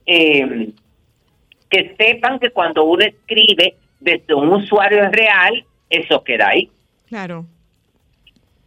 [0.06, 0.70] eh,
[1.68, 6.70] que sepan que cuando uno escribe desde un usuario real, eso queda ahí.
[7.08, 7.46] Claro.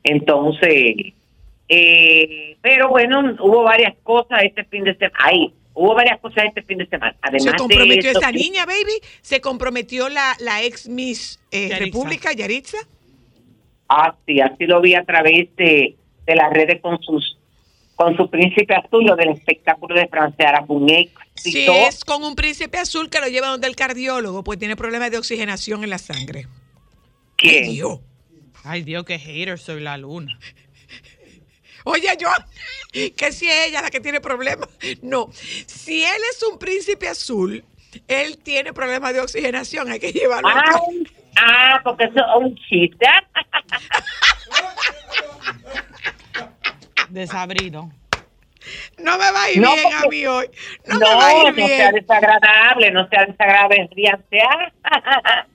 [0.04, 1.14] Entonces,
[1.68, 5.18] eh, pero bueno, hubo varias cosas este fin de semana.
[5.24, 7.16] Ahí, hubo varias cosas este fin de semana.
[7.22, 11.70] Además Se comprometió de eso, esa niña, baby, se comprometió la, la ex Miss eh,
[11.70, 11.86] Yaritza.
[11.86, 12.78] República, Yaritza.
[13.88, 17.38] Ah, sí, así lo vi a través de, de las redes con sus
[17.96, 21.20] con su príncipe azul, lo del espectáculo de Francia un éxito.
[21.36, 25.12] Si es con un príncipe azul que lo lleva donde el cardiólogo, pues tiene problemas
[25.12, 26.48] de oxigenación en la sangre.
[27.36, 27.66] ¿Quién?
[27.66, 28.00] Ay, Dios.
[28.64, 30.40] Ay, Dios, qué hater soy la luna.
[31.86, 32.30] Oye, yo,
[32.92, 34.70] que si es ella la que tiene problemas.
[35.02, 37.64] No, si él es un príncipe azul,
[38.08, 40.50] él tiene problemas de oxigenación, hay que llevarlo.
[40.50, 40.80] Ah,
[41.38, 43.06] ah, porque eso es un chiste.
[47.10, 47.90] Desabrido.
[49.00, 50.50] No me va a ir No, bien a mí hoy.
[50.86, 51.96] No, No, me va a ir no sea bien.
[51.96, 54.40] desagradable, no sea desagradable, ríanse.
[54.84, 55.46] Ah,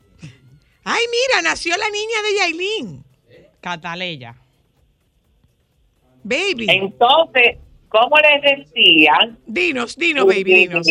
[0.86, 3.04] Ay, mira, nació la niña de Yailin.
[3.60, 4.34] Cataleya.
[6.24, 6.66] Baby.
[6.68, 7.58] Entonces,
[7.88, 9.12] como les decía,
[9.46, 10.86] Dinos, dinos, baby, dinos.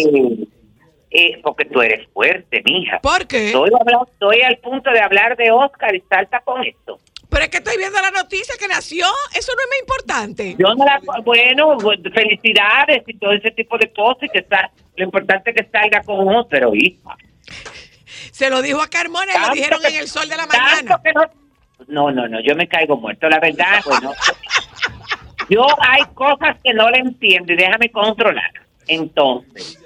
[1.12, 3.00] eh, porque tú eres fuerte, mija.
[3.02, 3.48] ¿Por qué?
[3.48, 7.00] Estoy, hablando- estoy al punto de hablar de Oscar y salta con esto.
[7.30, 9.06] Pero es que estoy viendo la noticia que nació.
[9.36, 10.56] Eso no es muy importante.
[10.58, 14.72] Yo no la, bueno, bu- felicidades y todo ese tipo de cosas y que está,
[14.96, 17.18] lo importante es que salga con otro, hija.
[18.32, 21.02] Se lo dijo a Carmona y lo dijeron que- en el sol de la mañana.
[21.88, 23.28] no, no, no, yo me caigo muerto.
[23.30, 24.12] La verdad, bueno,
[25.50, 28.52] yo hay cosas que no le entiendo y déjame controlar.
[28.88, 29.80] Entonces,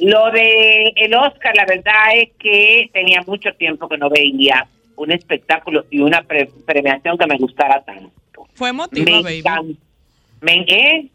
[0.00, 5.10] lo de el Oscar, la verdad es que tenía mucho tiempo que no veía un
[5.12, 8.10] espectáculo y una pre- premiación que me gustara tanto.
[8.54, 9.76] Fue emotiva, Me baby.
[10.40, 11.08] me- ¿eh?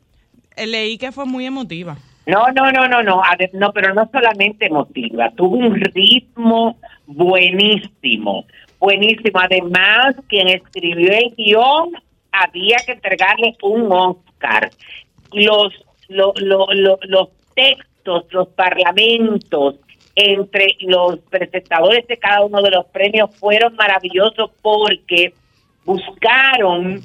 [0.58, 1.98] Eh, Leí que fue muy emotiva.
[2.26, 3.22] No, no, no, no, no,
[3.54, 8.46] no, pero no solamente emotiva, tuvo un ritmo buenísimo,
[8.80, 9.40] buenísimo.
[9.40, 11.92] Además, quien escribió el guion
[12.32, 14.70] había que entregarle un Oscar.
[15.34, 15.74] Los,
[16.08, 19.76] lo- lo- lo- los textos, los parlamentos
[20.16, 25.34] entre los presentadores de cada uno de los premios fueron maravillosos porque
[25.86, 27.02] buscaron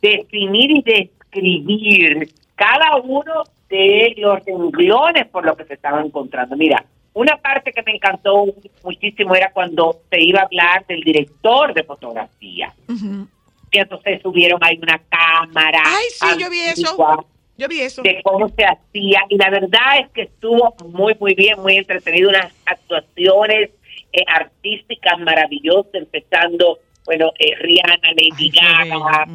[0.00, 6.56] definir y describir cada uno de los renglones por lo que se estaba encontrando.
[6.56, 8.46] Mira, una parte que me encantó
[8.84, 12.72] muchísimo era cuando se iba a hablar del director de fotografía.
[12.88, 13.26] Ujú.
[13.70, 15.82] Que entonces subieron ahí una cámara.
[15.84, 17.26] Ay, sí, yo vi eso.
[17.56, 18.02] Yo vi eso.
[18.02, 22.28] de cómo se hacía y la verdad es que estuvo muy muy bien, muy entretenido,
[22.28, 23.70] unas actuaciones
[24.12, 29.26] eh, artísticas maravillosas, empezando, bueno, eh, Rihanna, Lady Gaga,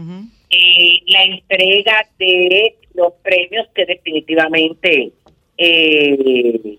[0.49, 5.11] eh, la entrega de los premios que definitivamente,
[5.57, 6.77] eh,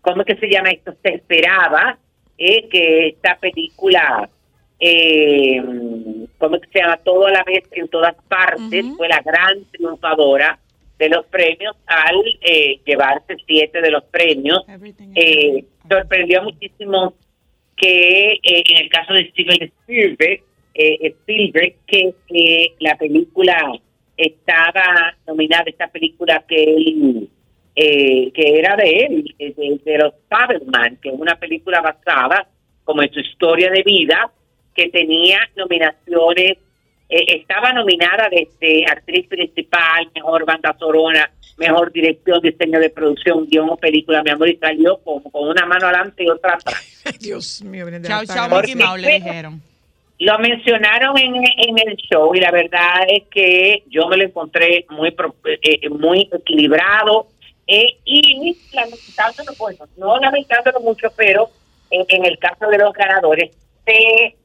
[0.00, 0.94] ¿cómo es que se llama esto?
[1.02, 1.98] Se esperaba
[2.38, 4.28] que esta película,
[4.80, 5.62] eh,
[6.38, 6.96] ¿cómo se llama?
[6.98, 10.58] Todo a la vez en todas partes, fue la gran triunfadora
[10.98, 14.64] de los premios al eh, llevarse siete de los premios.
[15.14, 17.14] Eh, sorprendió muchísimo
[17.76, 20.42] que eh, en el caso de Steven Spielberg,
[20.74, 23.72] eh, Spielberg que eh, la película
[24.16, 27.28] estaba nominada, esta película que él,
[27.74, 32.46] eh, que era de él, eh, de, de los Fabelman, que es una película basada
[32.84, 34.30] como en su historia de vida,
[34.74, 36.58] que tenía nominaciones,
[37.08, 43.70] eh, estaba nominada desde actriz principal, mejor banda sonora, mejor dirección, diseño de producción, guion
[43.70, 47.02] o película, mi amor, y salió con, con una mano adelante y otra atrás.
[47.20, 48.48] Dios mío, Chao, chao.
[48.48, 49.62] Mickey Mouse, le dijeron.
[50.20, 54.86] Lo mencionaron en, en el show y la verdad es que yo me lo encontré
[54.88, 57.26] muy pro- eh, muy equilibrado
[57.66, 61.50] eh, y lamentándolo, bueno, no lamentándolo mucho, pero
[61.90, 63.50] en, en el caso de los ganadores,
[63.84, 64.36] se-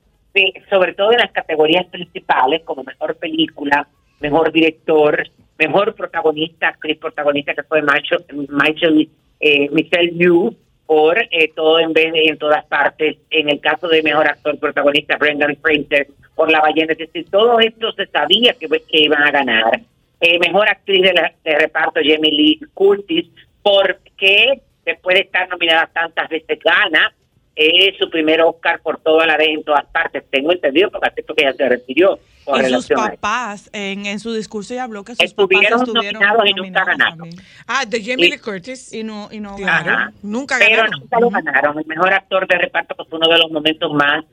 [0.69, 3.87] sobre todo en las categorías principales como mejor película,
[4.19, 11.51] mejor director, mejor protagonista, actriz protagonista que fue Michael, Michael eh, Michelle Yu por eh,
[11.55, 13.17] todo en vez de en todas partes.
[13.29, 16.93] En el caso de mejor actor protagonista, Brendan Fraser por La ballena.
[16.93, 19.79] Es decir, todo esto se sabía que, que iban a ganar.
[20.21, 23.27] Eh, mejor actriz de, la- de reparto, Jamie Lee Curtis,
[23.61, 27.13] porque después de estar nominada tantas veces gana
[27.61, 30.23] eh, su primer Oscar por toda la vez en todas partes.
[30.31, 34.33] Tengo entendido porque fue que ella se refirió con Y sus papás, en, en su
[34.33, 37.17] discurso ya habló que sus Estuvieron papás estuvieron nominados y nunca ganaron.
[37.19, 37.43] también.
[37.67, 38.93] Ah, de Jamie Lee Curtis.
[38.93, 39.85] Y no, y no Claro.
[39.85, 40.01] ganaron.
[40.07, 40.13] Ajá.
[40.23, 40.99] Nunca pero ganaron.
[41.01, 41.79] nunca lo ganaron.
[41.79, 44.23] El mejor actor de reparto fue uno de los momentos más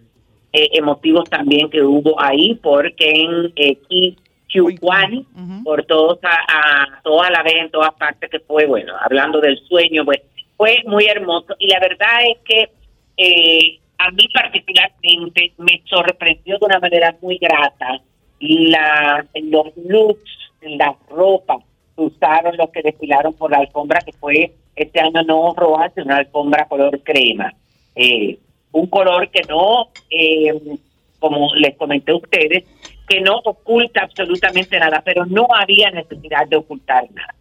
[0.52, 4.16] eh, emotivos también que hubo ahí, porque en eh, Ki
[4.48, 5.64] Chiu Kwan, Ujú.
[5.64, 6.28] por todos a,
[6.86, 10.20] a toda la vez en todas partes que fue, bueno, hablando del sueño, pues
[10.56, 11.54] fue muy hermoso.
[11.58, 12.70] Y la verdad es que
[13.16, 18.00] eh, a mí particularmente me sorprendió de una manera muy grata
[18.40, 21.58] la, los looks, las ropas
[21.94, 26.06] que usaron los que desfilaron por la alfombra, que fue este año no roja, sino
[26.06, 27.54] una alfombra color crema.
[27.94, 28.38] Eh,
[28.72, 30.52] un color que no, eh,
[31.18, 32.64] como les comenté a ustedes,
[33.08, 37.34] que no oculta absolutamente nada, pero no había necesidad de ocultar nada.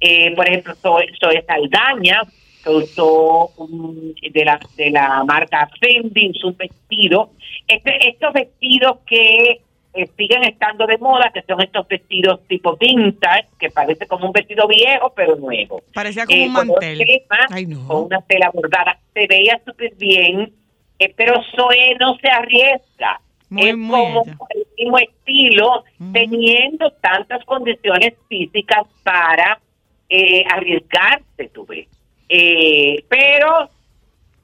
[0.00, 2.22] Eh, por ejemplo, Zoe, Zoe Saldaña,
[2.62, 7.30] que usó un- de, la, de la marca Fendi en su vestido.
[7.66, 9.60] Este, estos vestidos que
[9.94, 14.32] eh, siguen estando de moda, que son estos vestidos tipo vintage, que parece como un
[14.32, 15.82] vestido viejo, pero nuevo.
[15.92, 16.98] Parecía como Eh, un color mantel.
[16.98, 17.86] crema, Ay, no.
[17.86, 18.98] Con una tela bordada.
[19.12, 20.52] Se veía súper bien,
[20.98, 23.20] eh, pero Zoe no se arriesga.
[23.50, 24.36] Muy, es muy como ella.
[24.54, 29.60] el mismo estilo, teniendo tantas condiciones físicas para
[30.08, 31.86] eh, arriesgarse, tú ves.
[32.34, 33.68] Eh, pero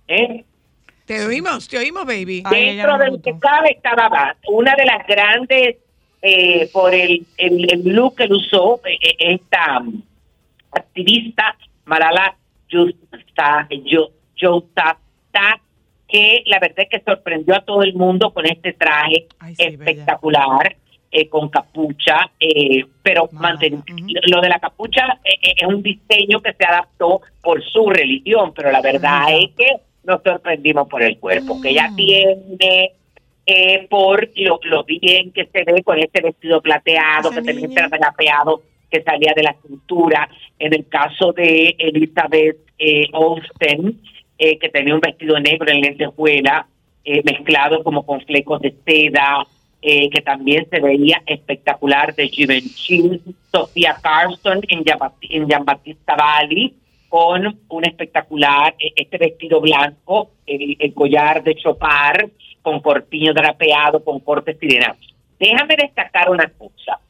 [0.08, 0.44] eh,
[1.06, 2.42] Te oímos, te oímos, baby.
[2.44, 4.36] Ay, dentro me de lo que cabe estaba Bath.
[4.48, 5.76] Una de las grandes,
[6.20, 10.02] eh, por el, el, el look que él usó, eh, eh, esta um,
[10.70, 12.36] activista Malala
[12.68, 13.82] Yousafzai,
[16.08, 19.62] que la verdad es que sorprendió a todo el mundo con este traje Ay, sí,
[19.64, 20.76] espectacular.
[21.10, 24.06] Eh, con capucha, eh, pero manten- ujú.
[24.30, 28.52] lo de la capucha eh, eh, es un diseño que se adaptó por su religión,
[28.54, 29.34] pero la verdad Ajá.
[29.36, 29.66] es que
[30.04, 32.92] nos sorprendimos por el cuerpo que ella tiene,
[33.46, 37.68] eh, por lo, lo bien que se ve con ese vestido plateado, Esa que tenía
[37.88, 40.28] plateado que salía de la cintura.
[40.58, 44.00] En el caso de Elizabeth eh, Olsen,
[44.38, 46.66] eh, que tenía un vestido negro en lentejuela,
[47.24, 49.46] mezclado como con flecos de seda,
[49.80, 54.84] eh, que también se veía espectacular de Givenchy, Sofía Carson en
[55.22, 56.74] en Jean-Baptista Valli,
[57.08, 62.28] con un espectacular, eh, este vestido blanco, el, el collar de chopar,
[62.62, 64.94] con corpiño drapeado, con corte sirena.
[65.38, 67.00] Déjame destacar una cosa.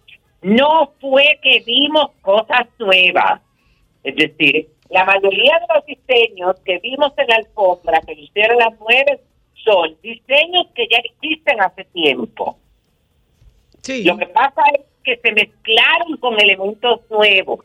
[0.43, 3.41] No fue que vimos cosas nuevas.
[4.05, 8.79] Es decir, la mayoría de los diseños que vimos en la alfombra que hicieron las
[8.79, 9.21] mujeres
[9.69, 12.59] son diseños que ya existen hace tiempo.
[13.83, 14.05] Sí.
[14.05, 17.61] Lo que pasa es que se mezclaron con elementos nuevos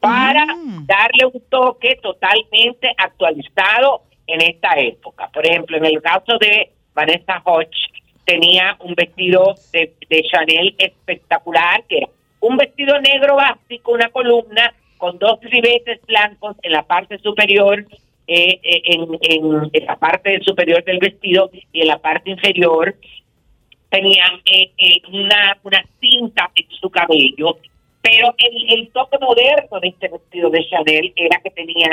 [0.00, 0.86] para Mm.
[0.86, 5.28] darle un toque totalmente actualizado en esta época.
[5.32, 7.90] Por ejemplo, en el caso de Vanessa Hodge,
[8.24, 12.08] tenía un vestido de, de Chanel espectacular, que era
[12.40, 17.84] un vestido negro básico, una columna con dos ribetes blancos en la parte superior,
[18.28, 22.94] eh, eh, en, en- en la parte superior del vestido y en la parte inferior
[23.90, 27.56] tenía eh, eh, una, una cinta en su cabello,
[28.02, 31.90] pero el, el toque moderno de este vestido de Chanel era que tenía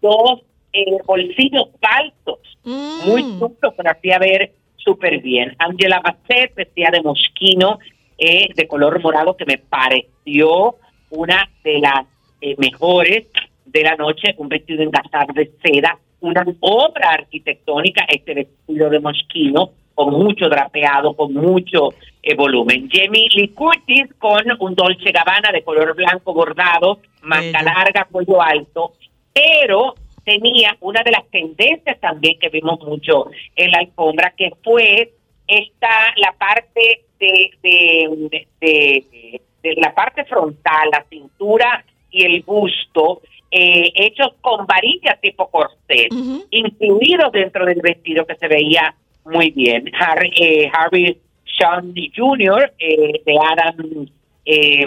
[0.00, 0.40] dos
[0.72, 3.08] eh, bolsillos falsos, Mm.
[3.08, 5.54] muy chulos, que hacía ver súper bien.
[5.58, 7.78] Angela Bassett vestía de mosquino
[8.18, 10.74] eh, de color morado que me pareció
[11.08, 12.04] una de las
[12.42, 13.26] eh, mejores
[13.72, 19.00] de la noche, un vestido en gastar de seda, una obra arquitectónica, este vestido de
[19.00, 22.88] mosquino, con mucho drapeado, con mucho eh, volumen.
[22.92, 28.92] Jamie Lee Curtis con un Dolce Gabbana de color blanco bordado, manga larga, cuello alto,
[29.32, 33.26] pero tenía una de las tendencias también que vimos mucho
[33.56, 35.12] en la alfombra, que fue
[35.46, 42.42] esta, la parte de, de, de- de- de la parte frontal, la cintura y el
[42.42, 46.08] busto, eh, hechos con varillas tipo corset,
[46.50, 49.90] incluidos dentro del vestido que se veía muy bien.
[49.98, 51.18] Harry, eh, Harvey
[51.56, 52.72] Sean Jr.
[52.78, 54.06] eh, de Adam
[54.44, 54.86] eh,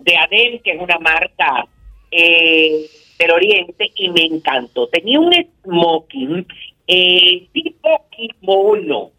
[0.00, 1.66] de Adem, que es una marca
[2.10, 2.86] eh,
[3.18, 4.86] del Oriente, y me encantó.
[4.88, 5.32] Tenía un
[5.64, 6.46] smoking
[6.86, 9.10] eh, tipo kimono,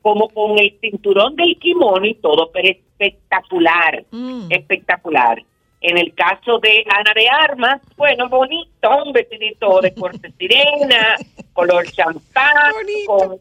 [0.00, 4.46] como con el cinturón del kimono y todo, pero espectacular, Mm.
[4.50, 5.42] espectacular.
[5.82, 11.16] En el caso de Ana de Armas, bueno, bonito, un vestidito de corte sirena,
[11.52, 12.72] color champán,
[13.06, 13.38] con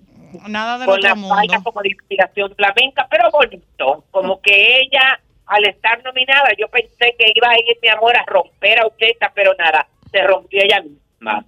[0.51, 1.35] Nada del con la mundo.
[1.63, 4.05] como de inspiración flamenca, pero bonito.
[4.11, 8.23] Como que ella, al estar nominada, yo pensé que iba a ir, mi amor, a
[8.25, 11.45] romper a Ucheta, pero nada, se rompió ella misma.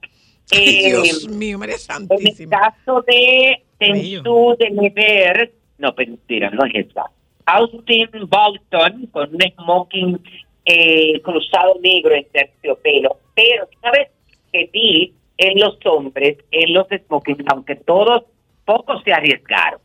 [0.51, 2.60] Ay, Eh, Dios mío, María en el Santísima.
[2.60, 3.63] caso de.
[3.79, 7.06] Tensu de Never, no, mentira, no es esa.
[7.45, 10.19] Austin Bolton con un smoking
[10.65, 13.17] eh, cruzado negro en terciopelo.
[13.36, 14.10] Pero, ¿sabes?
[14.52, 18.23] Que vi en los hombres, en los smokings, aunque todos,
[18.65, 19.80] pocos se arriesgaron.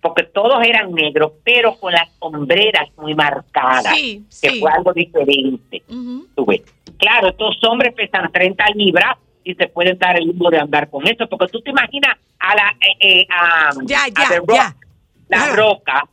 [0.00, 3.94] Porque todos eran negros, pero con las sombreras muy marcadas.
[3.96, 4.60] Sí, que sí.
[4.60, 5.82] fue algo diferente
[6.34, 6.62] tú ves.
[6.98, 11.06] Claro, estos hombres pesan 30 libras y se pueden dar el lujo de andar con
[11.06, 14.54] eso, porque tú te imaginas a la eh, eh, a, Ya, a ya, The Rock,
[14.54, 14.76] ya.
[15.28, 16.08] la roca,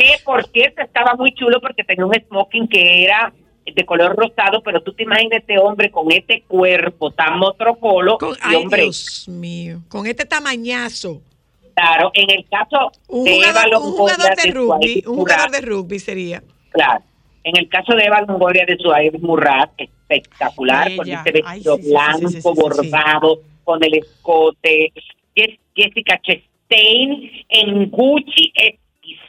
[0.00, 3.32] que por cierto estaba muy chulo porque tenía un smoking que era
[3.66, 8.30] de color rosado, pero tú te imaginas este hombre con este cuerpo tan motrocolo Con-
[8.34, 9.80] y ay, hombre, Dios mío.
[9.88, 11.20] Con este tamañazo.
[11.74, 15.04] claro, en el caso Un de Eva jugador, un Longoria jugador de de rugby.
[15.06, 16.42] Un jugador de rugby sería.
[16.70, 17.04] Claro.
[17.44, 21.90] En el caso de Eva Longoria de Suárez Murat, espectacular, con este vestido Ay, sí,
[21.90, 24.92] blanco, sí, sí, bordado, con el escote.
[25.36, 28.52] Jes- Jessica Chastain en Gucci,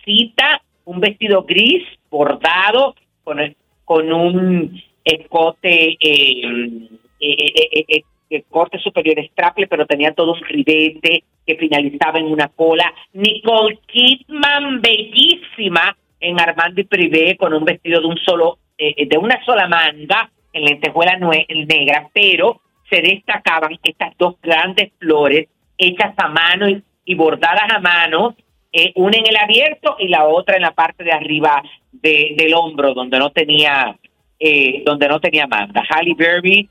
[0.01, 3.37] exquisita, un vestido gris, bordado, con,
[3.85, 6.87] con un escote, eh, eh,
[7.19, 12.25] eh, eh, eh, eh, corte superior straple, pero tenía todo un ribete que finalizaba en
[12.25, 12.91] una cola.
[13.13, 19.17] Nicole Kidman, bellísima, en Armando y Privé, con un vestido de un solo, eh, de
[19.17, 25.47] una sola manga, en lentejuela nue- negra, pero se destacaban estas dos grandes flores
[25.77, 26.67] hechas a mano
[27.05, 28.35] y bordadas a mano,
[28.73, 31.61] eh, una en el abierto y la otra en la parte de arriba
[31.91, 33.95] de- del hombro, donde no tenía,
[34.39, 35.83] eh, donde no tenía manga.
[35.89, 36.69] Halle Berry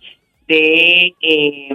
[0.49, 1.69] de eh,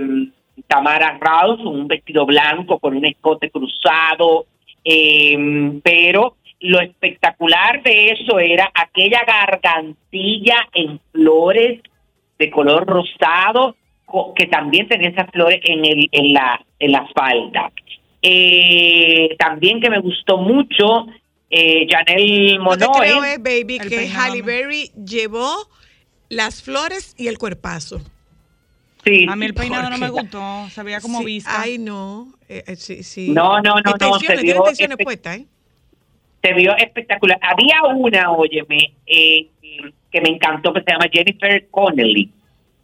[0.67, 4.45] Tamara Rouse, un vestido blanco con un escote cruzado,
[4.83, 5.37] eh,
[5.83, 11.81] pero lo espectacular de eso era aquella gargantilla en flores
[12.39, 13.75] de color rosado
[14.35, 17.71] que también tenía esas flores en, el, en, la, en la falda.
[18.21, 21.05] Eh, también que me gustó mucho,
[21.49, 23.33] eh, Janelle Lo que creo Monoe.
[23.33, 24.45] es, baby, El que peinado, Halle ¿no?
[24.45, 25.69] Berry llevó
[26.29, 28.01] las flores y el cuerpazo.
[29.03, 31.61] Sí, A mí el peinado no me gustó, se veía como Sí, visca.
[31.61, 32.33] Ay, no.
[32.49, 33.29] eh, eh, sí, sí.
[33.29, 34.41] No, no, no, no, se tiene
[34.95, 35.45] vio puestas, ¿eh?
[36.41, 37.39] se vio espectacular.
[37.41, 39.47] Había una, óyeme, eh,
[40.11, 42.31] que me encantó, que se llama Jennifer Connelly,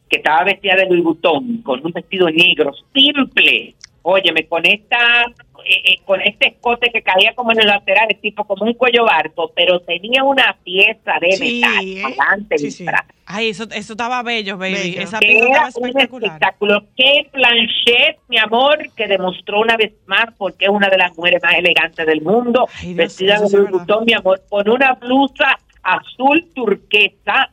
[0.09, 3.75] que estaba vestida de Louis Vuitton, con un vestido negro, simple.
[4.03, 5.21] Óyeme, con esta,
[5.63, 9.05] eh, eh, con este escote que caía como en el lateral, tipo como un cuello
[9.05, 12.03] barco, pero tenía una pieza de Sí, metal ¿eh?
[12.03, 12.87] adelante Sí, y sí.
[12.87, 13.03] atrás.
[13.27, 14.73] Ay, eso, eso estaba bello, baby.
[14.73, 15.01] Bello.
[15.01, 16.23] Esa pieza era estaba un espectacular.
[16.31, 16.83] espectáculo.
[16.97, 21.41] Que Planchet, mi amor, que demostró una vez más porque es una de las mujeres
[21.43, 23.69] más elegantes del mundo, Ay, Dios, vestida de verdad.
[23.71, 27.49] Vuitton, mi amor, con una blusa azul turquesa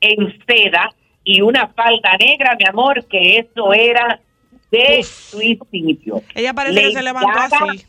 [0.00, 0.90] en seda
[1.24, 4.20] y una falda negra, mi amor, que eso era
[4.72, 5.06] de Uf.
[5.06, 6.22] suicidio.
[6.34, 7.84] Ella parece que se levantó Gaga, así.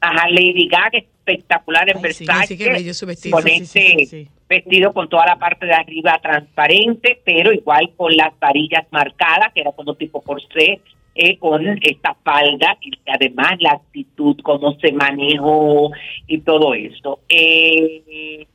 [0.00, 2.56] Ajá, Lady Gaga espectacular en Ay, sí, Versace.
[2.56, 3.36] sí, bello su vestido.
[3.36, 4.28] Con Sí, sí, este sí, sí, sí.
[4.48, 9.60] vestido con toda la parte de arriba transparente, pero igual con las varillas marcadas, que
[9.60, 10.80] era como tipo corsé,
[11.14, 15.90] eh, con esta falda y además la actitud, cómo se manejó
[16.26, 17.20] y todo eso.
[17.28, 18.46] Eh,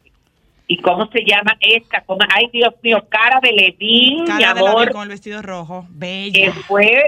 [0.70, 2.02] ¿Y cómo se llama esta?
[2.06, 2.20] ¿Cómo?
[2.34, 5.86] Ay, Dios mío, cara de Levin, mi Cara de la amor con el vestido rojo.
[5.90, 6.52] que Bella.
[6.68, 7.04] fue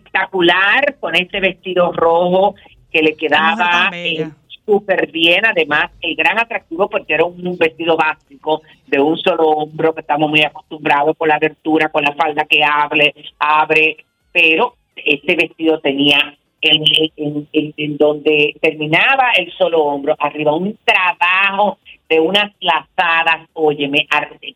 [0.00, 2.54] espectacular con ese vestido rojo
[2.90, 4.26] que le quedaba bella.
[4.26, 4.30] eh,
[4.64, 5.44] súper bien.
[5.46, 10.00] Además, el gran atractivo porque era un, un vestido básico de un solo hombro que
[10.00, 15.78] estamos muy acostumbrados con la abertura, con la falda que abre, abre, pero ese vestido
[15.80, 16.18] tenía
[16.62, 16.82] en,
[17.16, 21.78] en- en- en donde terminaba el solo hombro, arriba un trabajo
[22.08, 24.06] de unas lazadas, óyeme,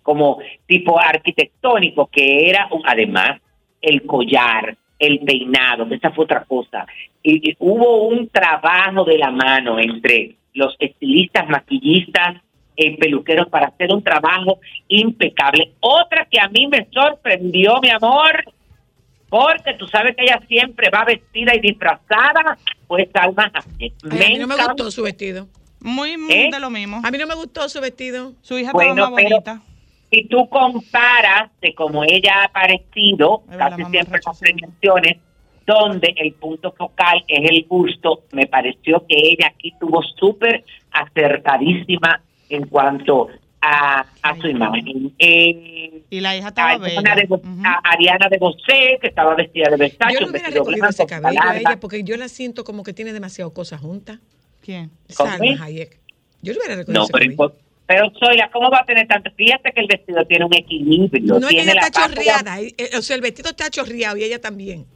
[0.02, 3.40] como tipo arquitectónico, que era un- además
[3.80, 6.86] el collar, el peinado, esa fue otra cosa.
[7.22, 12.36] Y, y hubo un trabajo de la mano entre los estilistas, maquillistas,
[12.76, 15.72] eh, peluqueros para hacer un trabajo impecable.
[15.80, 18.44] Otra que a mí me sorprendió, mi amor,
[19.28, 23.92] porque tú sabes que ella siempre va vestida y disfrazada, pues Salma Hayek.
[24.10, 25.46] Ay, a mí no me gustó su vestido.
[25.80, 26.48] Muy, muy ¿Eh?
[26.52, 27.00] de lo mismo.
[27.04, 28.32] A mí no me gustó su vestido.
[28.42, 29.62] Su hija Bueno, estaba más pero- bonita.
[30.10, 34.40] si tú comparas de cómo ella ha aparecido, casi siempre rechazó.
[34.40, 35.16] premiaciones,
[35.66, 42.20] donde el punto focal es el gusto, me pareció que ella aquí tuvo súper acertadísima
[42.48, 43.28] en cuanto
[43.62, 45.12] a, a su imagen.
[45.18, 47.14] Eh, Y la hija estaba bella.
[47.14, 47.28] de,
[47.64, 50.88] a Ariana de Bosé, que estaba vestida de Versace, Yo no un hubiera vestido recogido
[50.88, 54.18] ese cabello a ella porque yo la siento como que tiene demasiadas cosas juntas.
[54.70, 54.90] ¿Quién?
[56.42, 57.54] Yo le hubiera recogido No, pero,
[57.86, 58.12] pero
[58.52, 59.30] ¿cómo va a tener tanto?
[59.36, 61.40] Fíjate que el vestido tiene un equilibrio.
[61.40, 62.60] No tiene ella la está chorreada.
[62.60, 64.86] eh, eh, O sea, el vestido está chorreado y ella también.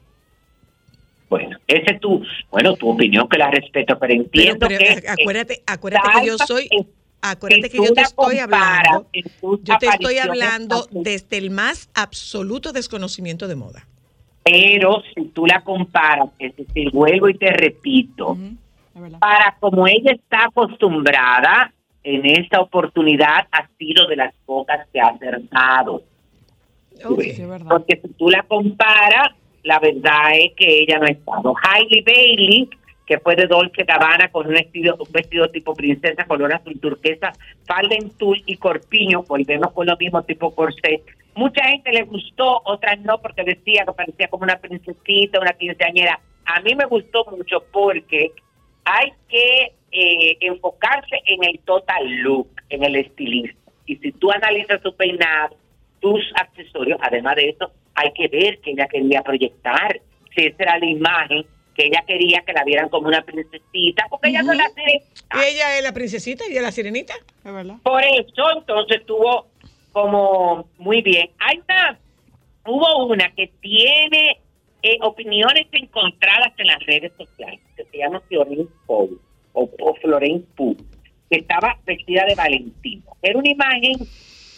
[1.29, 2.23] Bueno, ese es tu,
[2.53, 6.39] bueno, tu opinión que la respeto, pero entiendo pero, que eh, acuérdate, acuérdate que yo
[6.39, 6.69] soy,
[7.21, 9.09] acuérdate que yo te estoy hablando,
[9.43, 13.89] yo te estoy hablando desde el más absoluto desconocimiento de moda.
[14.45, 18.39] pero si tú la comparas, es decir, vuelvo y te repito.
[19.19, 25.09] Para como ella está acostumbrada, en esta oportunidad ha sido de las pocas que ha
[25.09, 26.03] acertado.
[27.05, 27.23] Ok.
[27.23, 27.67] Sí, es verdad.
[27.69, 29.31] Porque si tú la comparas,
[29.63, 31.55] la verdad es que ella no ha estado.
[31.63, 32.69] Hailey Bailey,
[33.07, 37.33] que fue de Dolce Gabbana con un vestido, un vestido tipo princesa, color azul turquesa,
[37.65, 41.03] falda en tul y corpiño, volvemos con lo mismo tipo corset.
[41.35, 46.21] Mucha gente le gustó, otras no, porque decía que parecía como una princesita, una quinceañera.
[46.45, 48.33] A mí me gustó mucho porque
[48.85, 53.59] hay que eh, enfocarse en el total look, en el estilista.
[53.87, 55.57] Y si tú analizas su peinado,
[56.01, 60.01] tus accesorios, además de eso, hay que ver que ella quería proyectar,
[60.35, 64.29] si esa era la imagen que ella quería que la vieran como una princesita, porque
[64.29, 65.03] ella no la tiene.
[65.35, 67.15] Y ella es la princesita y ella es la sirenita.
[67.45, 67.77] Es verdad.
[67.83, 69.47] Por eso, entonces estuvo
[69.93, 71.31] como muy bien.
[71.39, 71.99] Hay una,
[72.67, 74.41] hubo una que tiene
[74.85, 79.09] eh, opiniones encontradas en las redes sociales, que se llama Florence Poe,
[79.55, 80.47] o, o Florence
[81.31, 83.17] que estaba vestida de Valentino.
[83.23, 83.95] Era una imagen,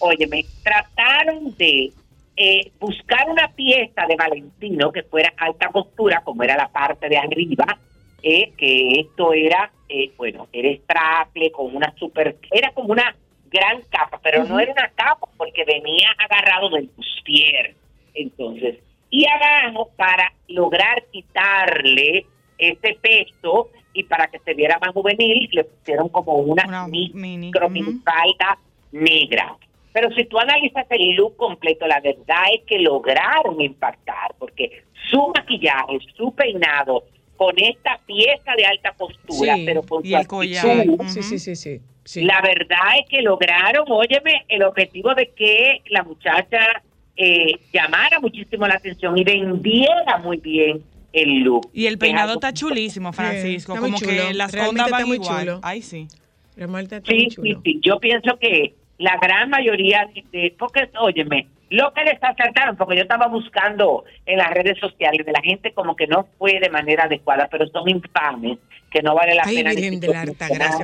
[0.01, 1.93] óyeme, trataron de
[2.37, 7.19] eh, buscar una pieza de Valentino que fuera alta costura, como era la parte de
[7.19, 7.79] arriba,
[8.21, 13.15] eh, que esto era, eh, bueno, era straple con una super, era como una
[13.49, 17.77] gran capa, pero no era una capa porque venía agarrado del bustier.
[18.13, 18.79] Entonces,
[19.11, 22.27] y abajo para lograr quitarle
[22.59, 27.69] ese peso y para que se viera más juvenil, le pusieron como una, Una micro
[27.71, 28.59] mini, falda
[28.93, 29.57] negra.
[29.93, 35.33] Pero si tú analizas el look completo, la verdad es que lograron impactar, porque su
[35.35, 37.05] maquillaje, su peinado,
[37.37, 40.67] con esta pieza de alta postura, Sí, pero con y su el collar.
[40.81, 41.09] actitud, Ujú.
[41.09, 41.81] Sí, sí, sí, sí.
[42.05, 42.25] sí.
[42.25, 46.83] la verdad es que lograron, óyeme, el objetivo de que la muchacha
[47.17, 51.71] eh, llamara muchísimo la atención y vendiera muy bien el look.
[51.73, 53.75] Y el peinado está chulísimo, Francisco.
[53.75, 55.41] está como que las ondas van muy igual.
[55.41, 55.61] chulo.
[55.63, 56.09] Ay, sí.
[56.57, 57.61] Está Sí, sí, chulo.
[57.65, 57.81] sí.
[57.83, 63.03] Yo pienso que la gran mayoría de, porque, óyeme, lo que les acertaron, porque yo
[63.03, 67.05] estaba buscando en las redes sociales de la gente como que no fue de manera
[67.05, 68.59] adecuada, pero son infames,
[68.91, 69.71] que no vale la Ay, pena.
[69.71, 70.25] Virgen de la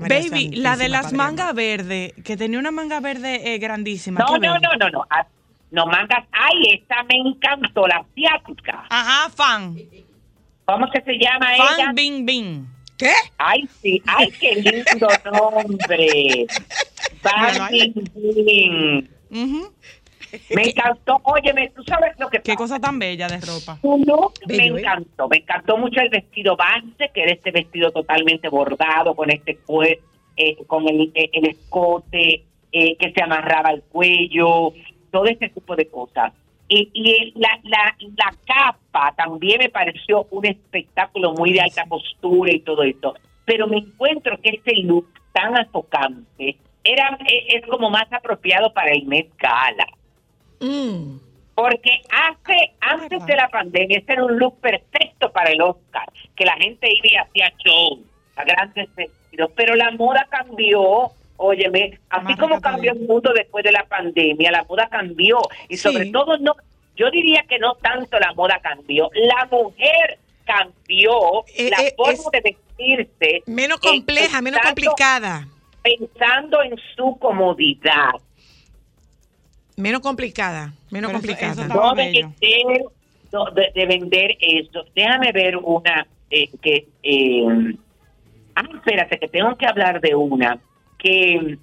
[0.09, 4.21] Baby, la de las mangas verdes, que tenía una manga verde eh, grandísima.
[4.21, 5.07] No, ¿qué no, no, no, no.
[5.73, 6.25] Ah, No mangas.
[6.33, 8.85] Ay, esta me encantó, la asiática.
[8.91, 9.77] Ajá, fan.
[10.65, 11.65] ¿Cómo que se llama ella?
[11.87, 12.67] Fan Bing Bing.
[12.99, 13.11] ¿Qué?
[13.39, 16.47] Ay, sí, ay, qué lindo nombre.
[17.21, 19.09] Fan Bing Bing.
[19.31, 19.73] Ujú.
[20.55, 21.21] Me encantó.
[21.25, 22.57] Óyeme, tú sabes lo que Qué pasa?
[22.57, 23.79] cosa tan bella de ropa.
[23.83, 24.67] Bello, me ¿eh?
[24.81, 25.29] encantó.
[25.29, 29.59] Me encantó mucho el vestido base, que era este vestido totalmente bordado, con este
[30.37, 34.73] eh, con el, eh, el escote eh, que se amarraba al cuello,
[35.13, 36.33] todo ese tipo de cosas.
[36.69, 42.53] Y, y la, la, la capa también me pareció un espectáculo muy de alta postura
[42.53, 43.15] y todo esto.
[43.45, 48.93] Pero me encuentro que este look tan afocante era, es, es como más apropiado para
[48.93, 49.87] el Met Gala.
[50.61, 51.19] Mm.
[51.55, 53.27] Porque hace, antes verdad.
[53.27, 57.07] de la pandemia, este era un look perfecto para el Oscar, que la gente iba
[57.07, 58.03] y hacía show,
[58.37, 61.11] a grandes vestidos, pero la moda cambió,
[61.43, 65.39] óyeme, así Más como cambió el mundo después de la pandemia, la moda cambió,
[65.69, 65.83] y Sí.
[65.93, 66.55] sobre todo no,
[66.97, 72.31] yo diría que no tanto la moda cambió, la mujer cambió Eh, la eh, forma
[72.33, 73.43] de vestirse.
[73.47, 75.47] Menos compleja, menos complicada.
[75.83, 78.13] Pensando en su comodidad.
[79.77, 80.73] Menos complicada.
[80.91, 81.53] Menos Pero complicada.
[81.53, 82.83] eso no de vender,
[83.33, 84.85] no, de, de vender eso.
[84.95, 86.87] Déjame ver una eh, que...
[87.03, 87.75] Eh,
[88.55, 90.59] ah, espérate, que tengo que hablar de una
[91.03, 91.59] que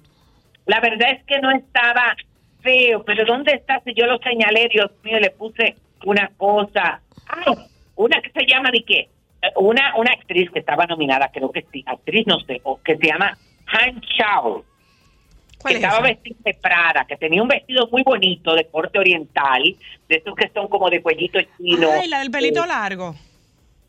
[0.66, 2.14] la verdad es que no estaba
[2.62, 3.80] feo, pero ¿dónde está?
[3.84, 7.00] Si yo lo señalé, Dios mío, le puse una cosa.
[7.26, 7.54] Ay,
[7.96, 9.08] una que se llama, ¿de qué?
[9.56, 13.06] Una, una actriz que estaba nominada, creo que sí, actriz, no sé, o que se
[13.06, 13.36] llama
[13.72, 14.64] Han Chao
[15.58, 16.14] ¿Cuál que es estaba esa?
[16.14, 19.62] vestida de Prada, que tenía un vestido muy bonito de corte oriental,
[20.08, 21.88] de esos que son como de cuellito chino.
[21.92, 23.14] Ay, la del pelito Eh, largo.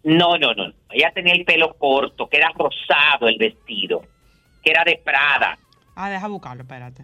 [0.03, 0.71] No, no, no.
[0.89, 4.03] Ella tenía el pelo corto, que era rosado el vestido,
[4.61, 5.57] que era de Prada.
[5.95, 7.03] Ah, deja buscarlo, espérate.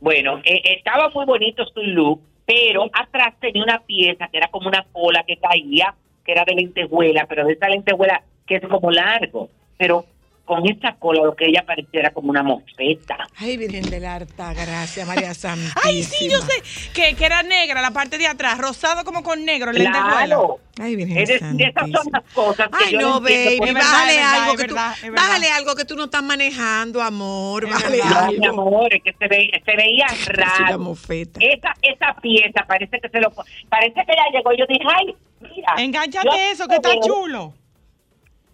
[0.00, 4.68] Bueno, eh, estaba muy bonito su look, pero atrás tenía una pieza que era como
[4.68, 8.90] una cola que caía, que era de lentejuela, pero de esa lentejuela que es como
[8.90, 9.48] largo.
[9.78, 10.04] Pero
[10.52, 13.16] con esa cola lo que ella parecía era como una mosqueta.
[13.38, 15.80] Ay, Virgen de la Alta Gracia, María Santísima.
[15.84, 16.52] Ay, sí, yo sé.
[16.92, 19.72] Que, que era negra la parte de atrás, rosado como con negro.
[19.72, 20.58] Claro.
[20.78, 24.42] Ay, Virgen Es decir, esas son las cosas que Ay, yo no, baby, bájale verdad,
[24.42, 25.16] algo que tú, verdad, verdad.
[25.16, 28.26] bájale algo que tú no estás manejando, amor, bájale verdad.
[28.28, 28.60] Ay, mi algo.
[28.62, 30.78] amor, es que se, ve, se veía raro.
[30.80, 31.40] mofeta.
[31.42, 33.30] Esa, esa pieza parece que se lo
[33.70, 35.74] parece que ella llegó y yo dije, ay, mira.
[35.78, 37.54] Engánchate eso, que está chulo.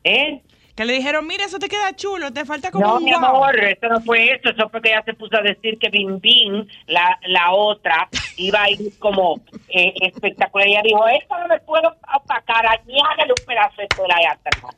[0.05, 0.41] ¿Eh?
[0.79, 3.25] Que le dijeron, mira, eso te queda chulo, te falta como No, un mi guau".
[3.25, 6.21] amor, eso no fue eso, eso fue que ella se puso a decir que Bim
[6.21, 10.69] Bim, la, la otra, iba a ir como eh, espectacular.
[10.69, 14.77] Ella dijo, esto no me puedo opacar, añádale un pedazo de tela ahí atrás.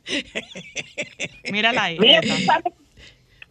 [1.51, 1.99] Mírala ahí.
[1.99, 2.21] Mira.
[2.21, 2.73] ¿tú sabes,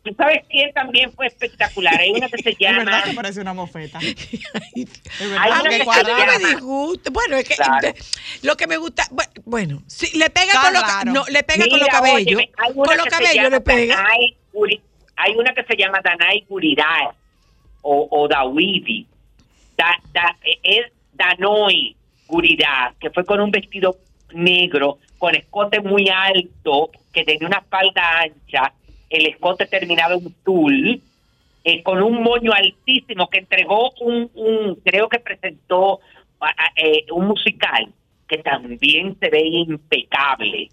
[0.04, 1.98] tú sabes quién también fue espectacular.
[2.00, 2.78] Hay una que se Es llama...
[2.84, 3.98] verdad que parece una mofeta.
[4.74, 7.10] Es Hay verdad una que que se llama- me disgusta.
[7.10, 7.88] Bueno, es que Claro.
[8.42, 11.12] lo que me gusta, bu- bueno, si le pega Está con raro.
[11.12, 12.42] no, le pega con los cabellos,
[12.74, 13.96] con los cabellos le pega.
[13.96, 14.36] Danai
[15.16, 17.08] hay una que se llama Danai Gurirai
[17.82, 19.06] o, o Dawidi.
[19.76, 21.94] Da, da- es Danoi
[22.26, 23.98] Gurirai, que fue con un vestido
[24.32, 28.72] negro, con escote muy alto, que tenía una falda ancha,
[29.10, 31.02] el escote terminado en tul,
[31.64, 36.00] eh, con un moño altísimo que entregó un, un creo que presentó
[36.76, 37.92] eh, un musical
[38.26, 40.70] que también se ve impecable.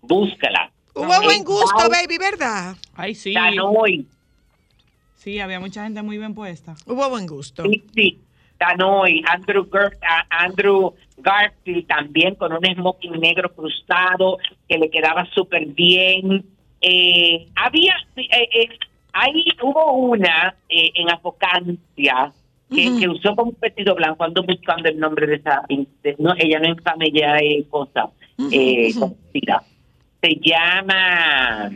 [0.00, 0.70] Búscala.
[0.94, 2.76] Hubo buen gusto, baby, ¿verdad?
[2.94, 3.34] Ay, sí.
[3.34, 4.06] Danoi,
[5.16, 6.74] Sí, había mucha gente muy bien puesta.
[6.86, 7.62] Hubo buen gusto.
[7.64, 8.20] sí, sí,
[8.58, 9.66] Danoi, Andrew,
[10.28, 14.38] Andrew Garfield también con un smoking negro cruzado
[14.68, 16.44] que le quedaba súper bien.
[16.86, 18.68] Eh, había, eh, eh,
[19.14, 22.30] ahí hubo una eh, en Afocancia
[22.70, 22.98] que, Ujú.
[22.98, 26.58] que usó como un vestido blanco, ando buscando el nombre de esa, de- no, ella
[26.60, 26.80] no es
[27.70, 28.10] cosa,
[28.50, 29.00] eh, ujú.
[29.00, 29.62] conocida.
[30.20, 31.70] Se llama,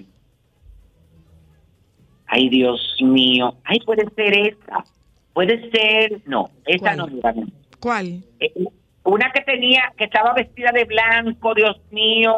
[2.26, 3.54] Ay, Dios mío.
[3.64, 4.84] Ay, puede ser esa.
[5.32, 6.96] Puede ser, no, esa ¿Cuál?
[6.98, 7.34] no, mira.
[7.80, 8.24] ¿Cuál?
[8.40, 8.52] Eh,
[9.04, 12.36] Una que tenía, que estaba vestida de blanco, Dios mío,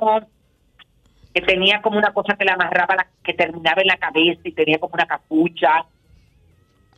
[1.34, 4.52] que tenía como una cosa que le amarraba, la- que terminaba en la cabeza y
[4.52, 5.84] tenía como una capucha.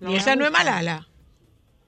[0.00, 1.06] ¿Y esa no es Malala?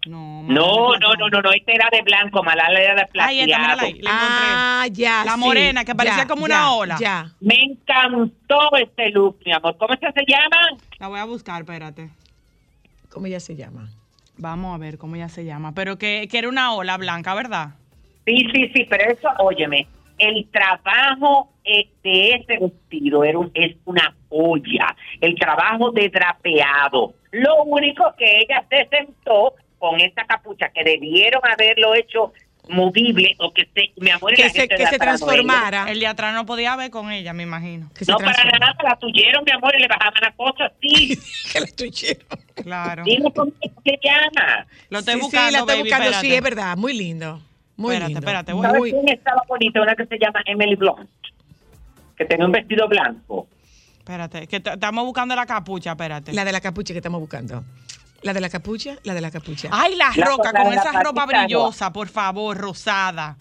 [0.06, 3.56] No, No, no, no, no, no, esta era de blanco, Malala era de Ay, esta,
[3.56, 3.80] plateado.
[3.86, 4.44] ahí, la encontré.
[4.50, 5.24] Ah, ya.
[5.24, 6.96] La sí, morena, que parecía ya, como una ya, ola.
[7.00, 7.30] Ya.
[7.40, 9.76] Me encantó este look, mi amor.
[9.78, 10.78] ¿Cómo es que se llama?
[10.98, 12.10] La voy a buscar, espérate.
[13.10, 13.88] ¿Cómo ella se llama?
[14.36, 15.72] Vamos a ver cómo ella se llama.
[15.72, 17.70] Pero que, que era una ola blanca, ¿verdad?
[18.26, 19.86] Sí, sí, sí, pero eso, óyeme,
[20.18, 27.14] el trabajo de ese vestido era un- es una olla, el trabajo de drapeado.
[27.32, 32.32] Lo único que ella se sentó con esa capucha que debieron haberlo hecho
[32.68, 35.90] movible o que se, mi amor, y Que la se, gente que se transformara.
[35.90, 37.90] El de atrás no podía ver con ella, me imagino.
[37.96, 41.18] Que se No, para nada, la tuyeron, mi amor, y le bajaban las cosas así.
[41.52, 42.26] que la tuyeron.
[42.54, 43.02] Claro.
[43.04, 44.66] Dime cómo se llama.
[44.88, 46.76] Lo estoy sí, buscando, sí, la estoy baby, buscando, sí, es verdad.
[46.78, 47.40] Muy lindo.
[47.76, 48.20] Muy Espérate, lindo.
[48.20, 48.62] espérate, voy.
[48.62, 49.82] ¿Sabes Muy- quién estaba bonita?
[49.82, 51.10] Una que se llama Emily Blunt,
[52.16, 53.48] que tenía un vestido blanco.
[53.98, 56.32] Espérate, que estamos buscando la capucha, espérate.
[56.32, 57.64] La de la capucha que estamos buscando.
[58.22, 59.68] La de la capucha, la de la capucha.
[59.70, 63.36] Ay, la La- roca, la- con esa ropa brillosa, por favor, rosada.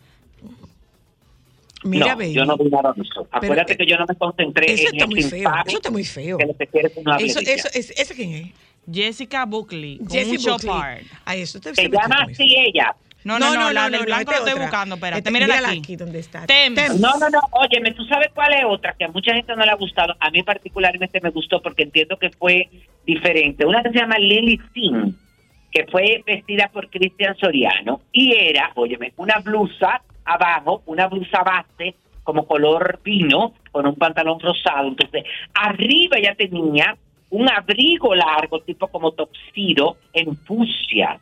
[1.86, 2.34] Mira, no, baby.
[2.34, 3.28] yo no vi nada de eso.
[3.30, 5.52] Acuérdate eh, que yo no me concentré Eso en está el muy feo.
[5.66, 6.38] Eso está muy feo.
[6.38, 8.52] que lo que quiere es una Eso, eso, es, ¿Ese quién es?
[8.90, 11.08] Jessica Buckley, un Buckley.
[11.26, 12.96] Ay, eso te Se llama así ella.
[13.24, 15.80] No, no, no, la del blanco la estoy buscando, espérate, Esta- mírala aquí.
[15.80, 16.46] aquí donde está.
[17.00, 17.40] No, no, no.
[17.52, 20.16] Óyeme, ¿tú sabes cuál es otra que a mucha gente no le ha gustado?
[20.20, 22.70] A mí particularmente me gustó porque entiendo que fue
[23.06, 23.66] diferente.
[23.66, 25.14] Una que se llama Lily Singh,
[25.72, 31.96] que fue vestida por Cristian Soriano y era, óyeme, una blusa abajo, una blusa base
[32.24, 34.88] como color vino con un pantalón rosado.
[34.88, 36.96] Entonces, arriba ya tenía
[37.32, 41.20] un abrigo largo, tipo como toxido, en fucsia.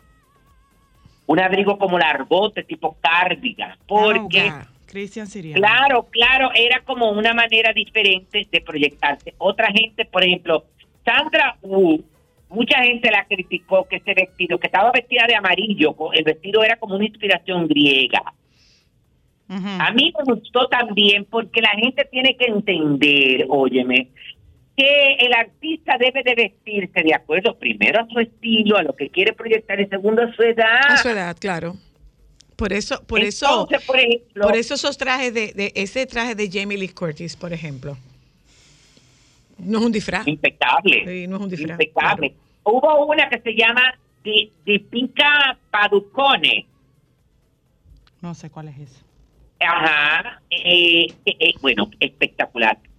[1.32, 3.78] Un abrigo como largote, tipo cardigan.
[3.88, 4.42] Porque...
[4.42, 5.26] Ah, Cristian.
[5.54, 9.34] Claro, claro, era como una manera diferente de proyectarse.
[9.38, 10.66] Otra gente, por ejemplo,
[11.06, 12.04] Sandra Wu,
[12.50, 16.76] mucha gente la criticó que ese vestido, que estaba vestida de amarillo, el vestido era
[16.76, 18.22] como una inspiración griega.
[19.48, 24.10] A mí me gustó también porque la gente tiene que entender, óyeme,
[24.82, 29.10] que el artista debe de vestirse de acuerdo primero a su estilo, a lo que
[29.10, 30.82] quiere proyectar y segundo a su edad.
[30.90, 31.76] A su edad, claro.
[32.56, 36.50] Por eso, por eso, por ejemplo, por eso esos trajes de, de ese traje de
[36.52, 37.98] Jamie Lee Curtis, por ejemplo,
[39.58, 40.28] no es un disfraz.
[40.28, 41.04] impecable.
[41.06, 42.34] Sí, no es un disfraz, Impecable.
[42.64, 46.66] Hubo una que se llama Di- Dipinka Paducone.
[48.22, 49.00] No sé cuál es eso.
[49.60, 50.42] Ajá.
[50.50, 52.51] eh, eh, eh, bueno, espectacular.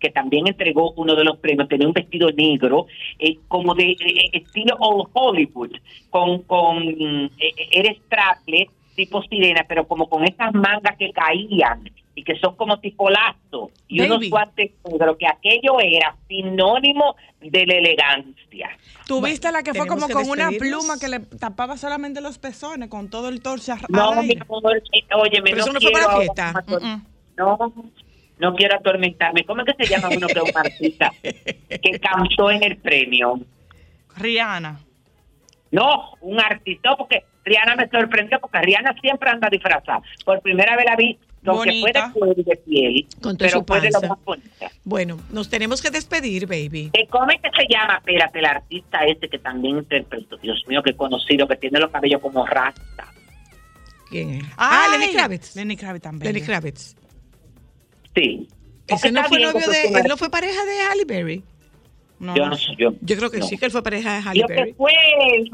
[0.03, 1.68] Que también entregó uno de los premios.
[1.68, 2.86] Tenía un vestido negro,
[3.20, 5.70] eh, como de eh, estilo Old Hollywood,
[6.11, 11.88] con, con eh, eh, era strapless, tipo sirena, pero como con esas mangas que caían
[12.14, 14.11] y que son como tipo lazo y Baby.
[14.11, 18.70] unos guantes negros, que aquello era sinónimo de la elegancia.
[19.07, 22.20] ¿Tú Bueno, viste la que fue como que con una pluma que le tapaba solamente
[22.20, 25.80] los pezones con todo el torso No, mi amor, eh, óyeme, Pero no eso no
[25.80, 26.64] fue para la fiesta.
[27.36, 27.72] No,
[28.43, 29.45] no quiero atormentarme.
[29.45, 33.40] ¿Cómo es que se llama uno que es un artista que cantó en el premio?
[34.16, 34.80] Rihanna.
[35.70, 40.03] No, un artista, porque Rihanna me sorprendió, porque Rihanna siempre anda disfrazada.
[40.24, 42.40] Por primera vez la vi, aunque fue de Bonita.
[42.40, 44.09] y de piel, Con pero su fue de lo panza.
[44.09, 44.70] más bonita.
[44.84, 46.90] Bueno, nos tenemos que despedir, baby.
[46.93, 47.97] Eh, ¿Cómo es que se llama?
[47.99, 52.20] Espérate, el artista este que también interpretó, Dios mío, qué conocido, que tiene los cabellos
[52.20, 53.07] como rasta.
[54.11, 54.45] ¿Quién es?
[54.59, 55.57] Ah, Ay, Lenny Kravitz.
[55.57, 56.32] Lenny Kravitz también.
[56.34, 56.97] Lenny Kravitz.
[58.14, 58.48] Sí.
[58.88, 61.42] Ese no fue novio de, él no fue pareja de Halle Berry.
[62.18, 62.72] No, Yo no sé.
[62.78, 62.92] yo.
[63.00, 63.46] Yo creo que no.
[63.46, 64.72] sí, que él fue pareja de Halle Lo que Berry.
[64.74, 64.92] fue,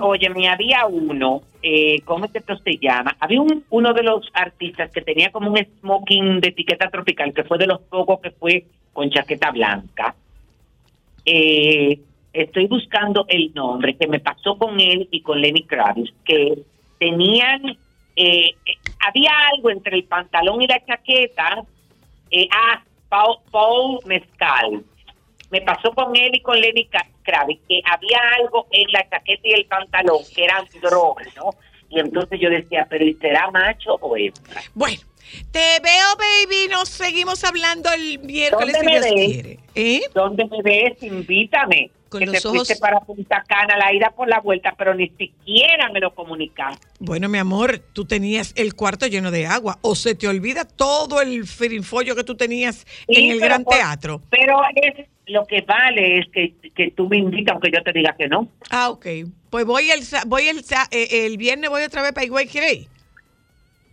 [0.01, 3.17] oye, me había uno, eh, ¿cómo es que esto se llama?
[3.21, 7.45] Había un, uno de los artistas que tenía como un smoking de etiqueta tropical, que
[7.45, 10.15] fue de los pocos que fue con chaqueta blanca.
[11.25, 12.01] Eh,
[12.33, 16.59] estoy buscando el nombre que me pasó con él y con Lenny Kravitz, que
[16.99, 17.77] tenían, eh,
[18.17, 18.55] eh,
[19.07, 21.65] había algo entre el pantalón y la chaqueta,
[22.31, 24.85] eh, ah, Paul, Paul Mezcal.
[25.51, 26.89] Me pasó con él y con Lenny
[27.23, 31.51] Kravitz, que había algo en la chaqueta y el pantalón que eran drogas, ¿no?
[31.89, 34.61] Y entonces yo decía, pero ¿y será macho o hembra?
[34.75, 35.01] Bueno,
[35.51, 36.69] te veo, baby.
[36.71, 39.15] Nos seguimos hablando el miércoles ¿Dónde si me Dios ves?
[39.15, 39.59] quiere.
[39.75, 40.01] ¿Eh?
[40.15, 41.03] ¿Dónde me ves?
[41.03, 41.91] Invítame.
[42.09, 44.95] Con que los te ojos- fuiste para Punta Cana, la ida por la vuelta, pero
[44.95, 46.87] ni siquiera me lo comunicaste.
[47.01, 49.79] Bueno, mi amor, tú tenías el cuarto lleno de agua.
[49.83, 53.75] O se te olvida todo el firinfollo que tú tenías Sí, en el Gran por-
[53.75, 54.23] Teatro.
[54.31, 58.15] Pero es lo que vale es que, que tú me invitas aunque yo te diga
[58.17, 58.49] que no.
[58.71, 59.07] Ah, ok.
[59.51, 62.87] Pues voy el, voy el, eh, el viernes, voy otra vez para Higüey, ¿quieres?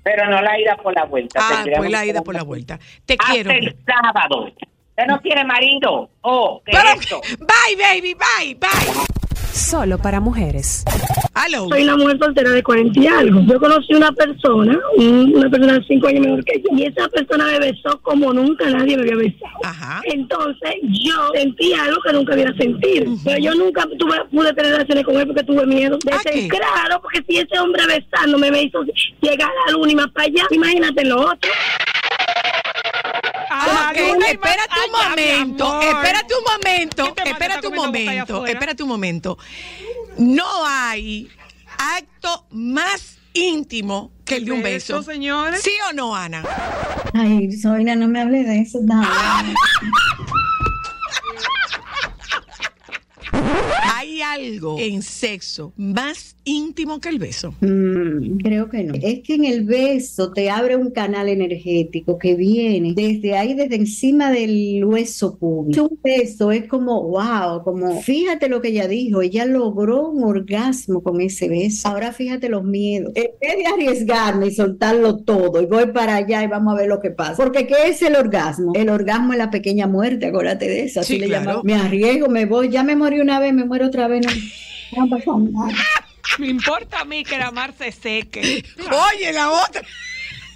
[0.04, 1.40] Pero no la ida por la vuelta.
[1.42, 2.80] Ah, pues la ida por la vuelta.
[3.06, 3.52] Te Hasta quiero.
[3.52, 4.52] el sábado.
[4.98, 6.10] Usted no tiene marido.
[6.22, 7.22] Oh, ¿qué Pero- es esto?
[7.40, 9.06] bye, baby, bye, bye.
[9.52, 10.86] Solo para mujeres.
[11.34, 11.68] Aló.
[11.70, 13.42] Soy una mujer soltera de 40 y algo.
[13.42, 17.08] Yo conocí una persona, un- una persona de 5 años menor que yo, y esa
[17.10, 19.52] persona me besó como nunca nadie me había besado.
[19.64, 20.02] Ajá.
[20.06, 23.14] Entonces yo sentí algo que nunca había sentido.
[23.26, 25.98] Pero yo nunca tuve, pude tener relaciones con él porque tuve miedo.
[26.06, 28.80] De ser claro, porque si ese hombre besándome me hizo
[29.22, 31.52] llegar a la luna y más para allá, imagínate lo otro.
[33.68, 35.84] Ah, Ok, Luna, espérate un ay, momento, amor.
[35.84, 39.38] espérate un momento, espérate ¿Está un momento, espérate un momento.
[40.18, 41.30] No hay
[41.78, 44.98] acto más íntimo que el de un beso.
[45.00, 45.62] Beso, señores.
[45.62, 46.44] ¿Sí o no, Ana?
[47.14, 48.80] Ay, Soina, no me hable de eso.
[48.82, 49.02] No.
[53.98, 57.54] ¿Hay algo en sexo más íntimo que el beso?
[57.62, 58.94] Mm, creo que no.
[59.02, 63.76] Es que en el beso te abre un canal energético que viene desde ahí, desde
[63.76, 65.84] encima del hueso público.
[65.90, 71.02] Un beso es como, wow, como, fíjate lo que ella dijo, ella logró un orgasmo
[71.02, 71.88] con ese beso.
[71.88, 73.12] Ahora fíjate los miedos.
[73.16, 76.88] En vez de arriesgarme y soltarlo todo y voy para allá y vamos a ver
[76.90, 77.36] lo que pasa.
[77.38, 78.74] Porque ¿qué es el orgasmo?
[78.76, 81.00] El orgasmo es la pequeña muerte, acuérdate de eso.
[81.02, 81.44] Así Sí, le claro.
[81.46, 81.64] llamamos.
[81.64, 84.24] Me arriesgo, me voy, ya me morí una vez, me muero otra vez.
[84.96, 85.68] No, no.
[86.38, 88.64] Me importa a mí que la mar se seque.
[89.14, 89.82] Oye, la otra.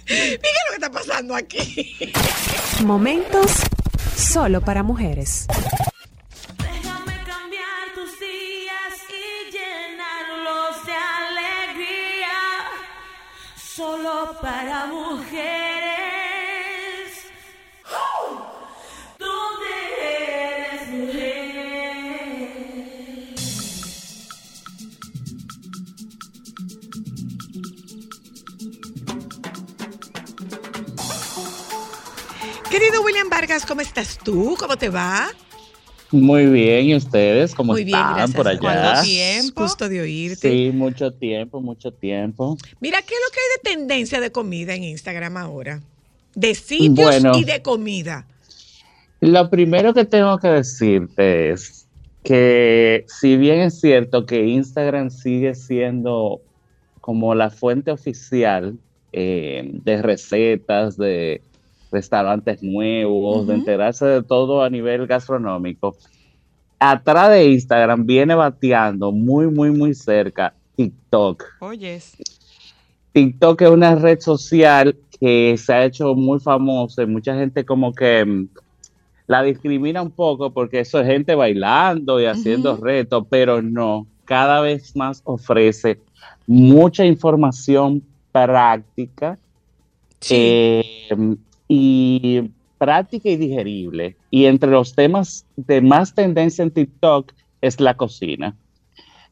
[0.08, 1.96] Mira lo que está pasando aquí.
[2.84, 3.50] Momentos
[4.16, 5.46] solo para mujeres.
[6.58, 12.38] Déjame cambiar tus días y llenarlos de alegría.
[13.56, 16.19] Solo para mujeres.
[32.70, 34.56] Querido William Vargas, ¿cómo estás tú?
[34.58, 35.28] ¿Cómo te va?
[36.12, 38.36] Muy bien, ¿y ustedes cómo Muy bien, están gracias.
[38.36, 39.02] por ¿Cuánto allá?
[39.02, 39.62] tiempo?
[39.62, 40.50] Gusto de oírte.
[40.50, 42.56] Sí, mucho tiempo, mucho tiempo.
[42.80, 45.80] Mira, ¿qué es lo que hay de tendencia de comida en Instagram ahora?
[46.34, 47.32] De sitios Bueno.
[47.38, 48.26] y de comida.
[49.20, 51.86] Lo primero que tengo que decirte es
[52.24, 56.40] que si bien es cierto que Instagram sigue siendo
[57.00, 58.76] como la fuente oficial
[59.12, 61.42] eh, de recetas, de
[61.90, 65.96] restaurantes nuevos, de enterarse de todo a nivel gastronómico,
[66.78, 71.44] atrás de Instagram viene bateando muy, muy, muy cerca TikTok.
[71.60, 72.16] Oyes.
[73.12, 77.92] TikTok es una red social que se ha hecho muy famosa y mucha gente como
[77.92, 78.48] que mm,
[79.26, 84.60] la discrimina un poco porque eso es gente bailando y haciendo retos, pero no, cada
[84.60, 86.00] vez más ofrece
[86.46, 89.38] mucha información práctica
[90.20, 90.34] Sí.
[90.36, 91.36] eh,
[91.72, 94.16] y práctica y digerible.
[94.28, 98.56] Y entre los temas de más tendencia en TikTok es la cocina.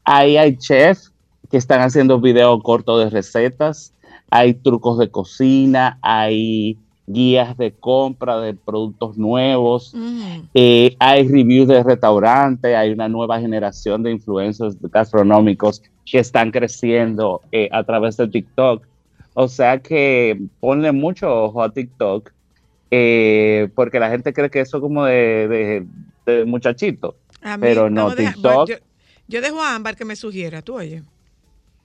[0.05, 1.11] Ahí hay chefs
[1.51, 3.93] que están haciendo videos cortos de recetas,
[4.31, 6.77] hay trucos de cocina, hay
[7.07, 10.41] guías de compra de productos nuevos, Mm.
[10.53, 17.41] eh, hay reviews de restaurantes, hay una nueva generación de influencers gastronómicos que están creciendo
[17.51, 18.85] eh, a través de TikTok.
[19.41, 22.29] O sea que ponle mucho ojo a TikTok,
[22.91, 25.87] eh, porque la gente cree que eso es como de, de-
[26.25, 27.15] de muchachito.
[27.41, 28.67] Mí- Pero no, TikTok.
[28.67, 28.75] Yo,
[29.29, 31.03] yo dejo a Ámbar que me sugiera, tú oye.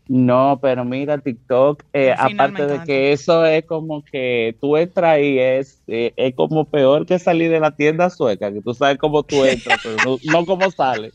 [0.09, 5.39] No, pero mira, TikTok, eh, aparte de que eso es como que tú entras y
[5.39, 9.23] es, eh, es como peor que salir de la tienda sueca, que tú sabes cómo
[9.23, 11.15] tú entras, pero no, no cómo sales.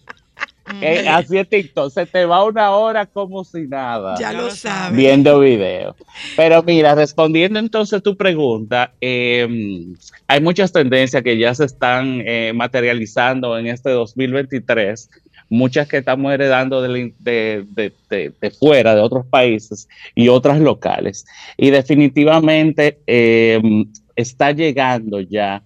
[0.82, 4.15] Eh, así es TikTok, se te va una hora como si nada.
[4.20, 4.95] Ya lo sabes.
[4.97, 5.95] viendo videos.
[6.36, 9.47] Pero mira, respondiendo entonces tu pregunta, eh,
[10.28, 15.09] hay muchas tendencias que ya se están eh, materializando en este 2023,
[15.49, 20.59] muchas que estamos heredando de, de- de- de- de fuera, de otros países y otras
[20.59, 21.26] locales.
[21.57, 23.59] Y definitivamente eh,
[24.15, 25.63] está llegando ya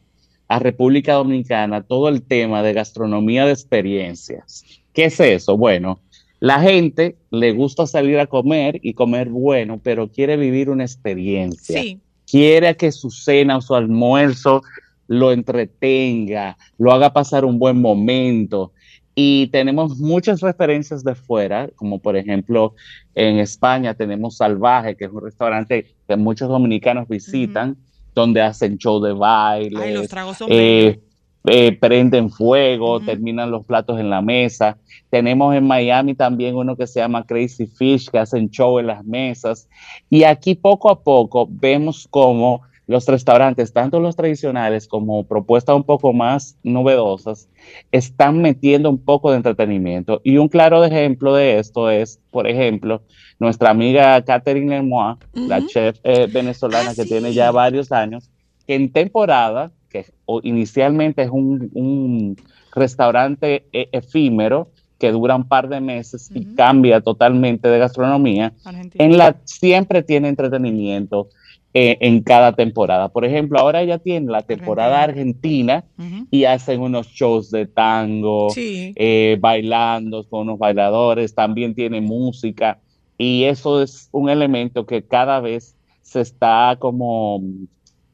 [0.47, 4.63] a República Dominicana todo el tema de gastronomía de experiencias.
[4.93, 5.57] ¿Qué es eso?
[5.57, 5.99] Bueno,
[6.39, 11.81] la gente le gusta salir a comer y comer bueno, pero quiere vivir una experiencia.
[11.81, 11.99] Sí.
[12.29, 14.61] Quiere que su cena o su almuerzo
[15.07, 18.71] lo entretenga, lo haga pasar un buen momento.
[19.15, 22.73] Y tenemos muchas referencias de fuera, como por ejemplo
[23.13, 27.77] en España tenemos Salvaje, que es un restaurante que muchos dominicanos visitan,
[28.15, 29.79] donde hacen show de baile.
[29.81, 30.99] Ay, los tragos son eh.
[31.45, 34.77] Eh, prenden fuego, terminan los platos en la mesa.
[35.09, 39.03] Tenemos en Miami también uno que se llama Crazy Fish, que hacen show en las
[39.03, 39.67] mesas.
[40.09, 45.83] Y aquí poco a poco vemos cómo los restaurantes, tanto los tradicionales como propuestas un
[45.83, 47.47] poco más novedosas,
[47.91, 50.19] están metiendo un poco de entretenimiento.
[50.23, 53.01] Y un claro ejemplo de esto es, por ejemplo,
[53.39, 55.67] nuestra amiga Catherine Lemois, la Ujú.
[55.67, 57.09] chef eh, venezolana Ah, que sí.
[57.09, 58.29] tiene ya varios años,
[58.67, 60.05] que en temporada, que
[60.41, 62.35] inicialmente es un, un
[62.73, 69.03] restaurante eh, efímero que dura un par de meses y cambia totalmente de gastronomía, Argentina.
[69.05, 71.27] en la siempre tiene entretenimiento
[71.73, 73.09] eh, en cada temporada.
[73.09, 75.83] Por ejemplo, ahora ella tiene la temporada argentina
[76.31, 78.93] y hacen unos shows de tango, Sí.
[78.95, 82.79] eh, bailando con unos bailadores, también tiene música
[83.17, 87.41] y eso es un elemento que cada vez se está como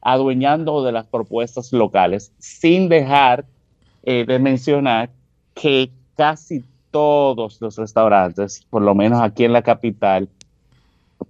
[0.01, 3.45] adueñando de las propuestas locales, sin dejar
[4.03, 5.09] eh, de mencionar
[5.53, 10.29] que casi todos los restaurantes, por lo menos aquí en la capital,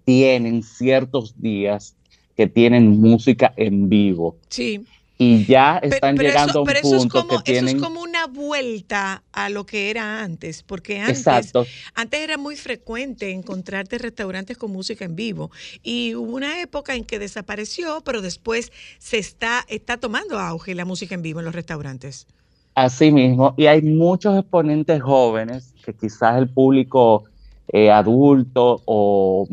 [0.06, 1.96] tienen ciertos días
[2.36, 4.86] que tienen música en vivo Sí.
[5.22, 7.66] Y ya están pero llegando eso, a un pero eso es punto como, que eso
[7.66, 12.38] tienen es como una vuelta a lo que era antes, porque antes, exacto antes era
[12.38, 15.52] muy frecuente encontrarte restaurantes con música en vivo
[15.84, 20.86] y hubo una época en que desapareció, pero después se está, está tomando auge la
[20.86, 22.26] música en vivo en los restaurantes.
[22.74, 27.26] Así mismo, y hay muchos exponentes jóvenes que quizás el público
[27.68, 29.46] eh, adulto o,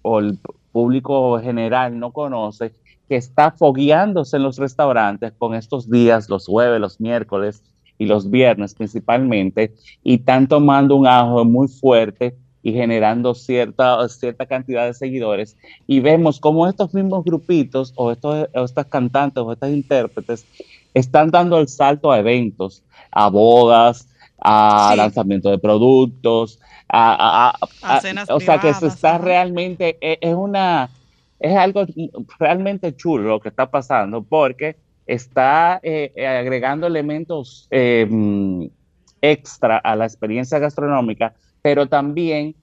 [0.00, 0.38] o el
[0.72, 2.72] público general no conoce,
[3.10, 7.60] que está fogueándose en los restaurantes con estos días, los jueves, los miércoles
[7.98, 14.46] y los viernes principalmente, y están tomando un auge muy fuerte y generando cierta, cierta
[14.46, 15.56] cantidad de seguidores.
[15.88, 20.46] Y vemos cómo estos mismos grupitos o, estos, o estas cantantes o estas intérpretes
[20.94, 24.06] están dando el salto a eventos, a bodas,
[24.40, 24.96] a Sí.
[24.98, 30.34] lanzamiento de productos, a, a- a- cenas o sea que se está realmente, e- es,
[30.34, 30.88] una,
[31.40, 31.86] es algo
[32.38, 34.76] realmente chulo lo que está pasando porque
[35.06, 38.66] está eh, eh, agregando elementos eh, mm,
[39.22, 42.54] extra a la experiencia gastronómica, pero también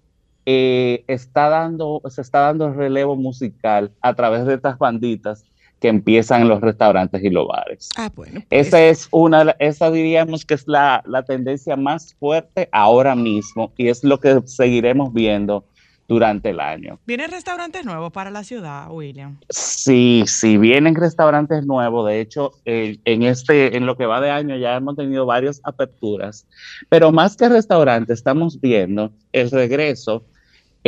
[0.46, 5.44] eh, está dando, se está dando relevo musical a través de estas banditas
[5.80, 7.90] que empiezan en los restaurantes y los bares.
[7.98, 8.42] Ah, bueno.
[8.48, 13.74] pues, Esa es una, esa diríamos que es la, la tendencia más fuerte ahora mismo
[13.78, 15.66] y es lo que seguiremos viendo
[16.08, 17.00] durante el año.
[17.06, 19.38] ¿Vienen restaurantes nuevos para la ciudad, William?
[19.50, 22.08] Sí, sí, vienen restaurantes nuevos.
[22.08, 25.60] De hecho, eh, en este, en lo que va de año ya hemos tenido varias
[25.64, 26.48] aperturas,
[26.90, 30.24] pero más que restaurantes, estamos viendo el regreso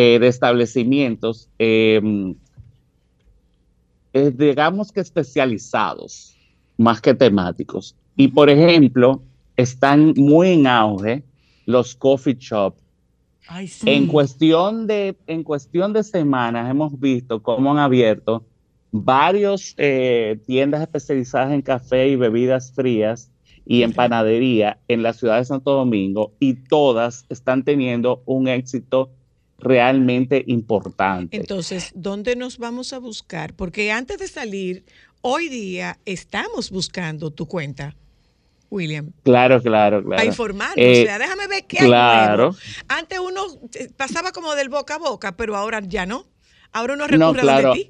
[0.01, 2.01] eh, de establecimientos, eh,
[4.13, 6.37] eh, digamos que especializados,
[6.77, 7.97] más que temáticos.
[8.15, 9.21] Y por ejemplo,
[9.57, 11.23] están muy en auge
[11.65, 12.75] los coffee shop
[13.51, 13.89] Ay, sí.
[13.89, 18.45] en cuestión de, en cuestión de semanas hemos visto cómo han abierto
[18.91, 23.31] varios eh, tiendas especializadas en café y bebidas frías
[23.65, 29.11] y en panadería en la ciudad de Santo Domingo y todas están teniendo un éxito
[29.59, 31.35] realmente importante.
[31.35, 33.55] Entonces, ¿dónde nos vamos a buscar?
[33.55, 34.85] Porque antes de salir,
[35.21, 37.95] hoy día estamos buscando tu cuenta,
[38.69, 40.09] William, claro, claro, claro.
[40.09, 40.77] para informarnos.
[40.77, 42.37] Eh, o sea, déjame ver qué hay claro.
[42.37, 42.57] nuevo.
[42.87, 43.41] Antes uno
[43.73, 46.25] eh, pasaba como del boca a boca, pero ahora ya no.
[46.71, 47.73] Ahora uno No, recurre a claro.
[47.73, 47.89] ti.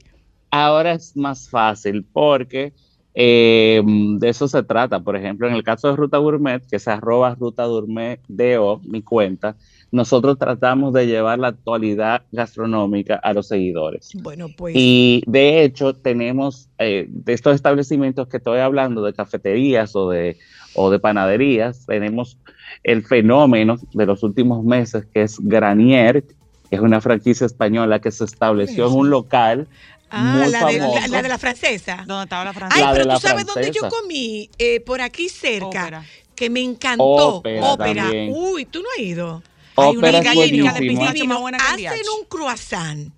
[0.52, 2.74] Ahora es más fácil porque
[3.14, 5.02] eh, de eso se trata.
[5.02, 9.02] Por ejemplo, en el caso de Ruta Gourmet, que se arroba Ruta Gourmet DO, mi
[9.02, 9.58] cuenta,
[9.92, 14.12] nosotros tratamos de llevar la actualidad gastronómica a los seguidores.
[14.22, 14.76] Bueno, pues.
[14.78, 20.38] Y de hecho, tenemos eh, de estos establecimientos que estoy hablando, de cafeterías o de,
[20.76, 22.38] o de panaderías, tenemos
[22.84, 28.12] el fenómeno de los últimos meses que es Granier, que es una franquicia española que
[28.12, 29.68] se estableció en un local
[30.12, 32.04] ah, muy la de, la, de la francesa.
[32.06, 32.88] ¿Dónde estaba la Ay, francesa?
[32.88, 36.04] De pero la tú sabes dónde yo comí, Eh, por aquí cerca, Ópera.
[36.36, 37.38] que me encantó.
[37.38, 38.04] Ópera Ópera.
[38.04, 38.32] también.
[38.36, 39.42] Uy, tú no has ido.
[39.82, 43.14] Hay una es Hacen un croissant.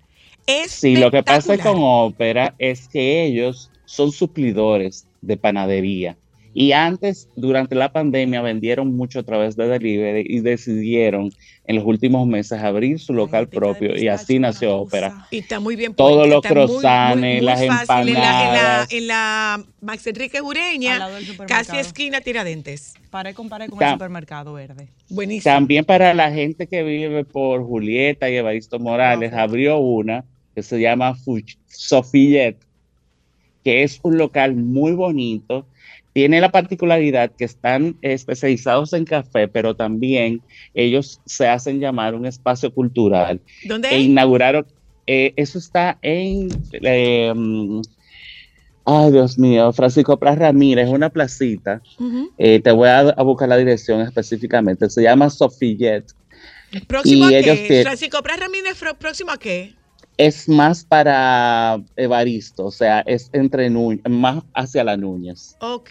[0.68, 6.16] Sí, lo que pasa con Ópera es que ellos son suplidores de panadería.
[6.54, 11.30] Y antes, durante la pandemia, vendieron mucho a través de delivery y decidieron
[11.64, 14.76] en los últimos meses abrir su local propio y así nació.
[14.76, 15.26] Ópera.
[15.30, 18.08] Y está muy bien Todos los croissants, muy las fácil.
[18.08, 18.92] En la, en la, empanadas.
[18.92, 21.08] en la Max Enrique Ureña,
[21.46, 22.94] casi esquina Tiradentes.
[23.10, 24.88] Paré con paré con Ta- el supermercado verde.
[25.08, 25.54] Buenísimo.
[25.54, 29.42] También para la gente que vive por Julieta y Evaristo Morales, Ajá.
[29.42, 30.24] abrió una
[30.54, 32.56] que se llama Fuch- Sofillet,
[33.64, 35.66] que es un local muy bonito
[36.12, 40.42] tiene la particularidad que están especializados en café, pero también
[40.74, 43.40] ellos se hacen llamar un espacio cultural.
[43.64, 44.66] ¿Dónde E inauguraron,
[45.06, 47.80] eh, eso está en, eh, mm,
[48.84, 51.80] ay Dios mío, Francisco Pras Ramírez, una placita.
[52.38, 54.90] Eh, te voy a, a buscar la dirección específicamente.
[54.90, 56.04] Se llama Sofillet.
[56.86, 57.66] ¿Próximo Y a ellos qué?
[57.66, 59.74] tienen- Francisco Pras Ramírez, ¿próximo a qué?
[60.22, 65.56] Es más para Evaristo, o sea, es entre más hacia la Núñez.
[65.60, 65.90] Ok.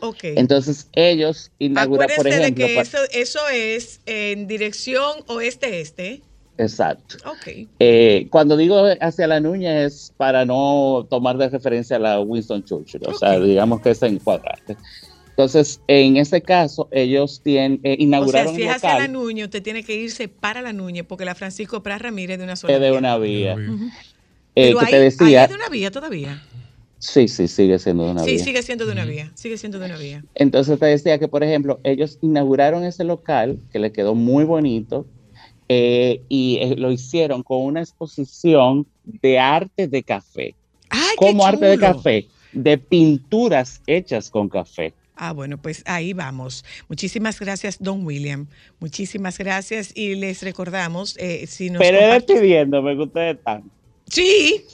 [0.00, 0.18] Ok.
[0.22, 6.22] Entonces ellos inauguran, por ejemplo, de que eso, eso es en dirección oeste-este.
[6.58, 7.16] exacto.
[7.24, 7.68] Ok.
[7.78, 12.64] Eh, cuando digo hacia la Núñez es para no tomar de referencia a la Winston
[12.64, 14.76] Churchill, o sea, digamos que es en cuadrante.
[15.38, 19.44] Entonces, en ese caso, ellos tienen, eh, O sea, inauguraron si es hacia la Núñez,
[19.44, 22.56] usted tiene que irse para la Núñez, porque la Francisco Pras Ramírez es de una
[22.56, 22.98] sola que de vía.
[22.98, 23.54] una vía.
[23.54, 23.84] Ujú.
[23.84, 23.90] Eh,
[24.56, 26.42] Pero que ahí, te decía, es de una vía todavía.
[26.98, 28.44] sí, sí, sigue siendo de una Sí, vía.
[28.44, 29.30] sigue siendo de una vía.
[29.36, 30.24] Sigue siendo de una vía.
[30.34, 35.06] Entonces te decía que, por ejemplo, ellos inauguraron ese local que le quedó muy bonito
[35.68, 40.56] eh, y eh, lo hicieron con una exposición de arte de café.
[40.90, 44.94] ¡Ay, qué como arte de café, de pinturas hechas con café.
[45.20, 46.64] Ah, bueno, pues ahí vamos.
[46.88, 48.46] Muchísimas gracias, don William.
[48.78, 53.64] Muchísimas gracias y les recordamos, eh, si nos Pero comparten- despidiéndome que ustedes están.
[54.08, 54.64] Sí.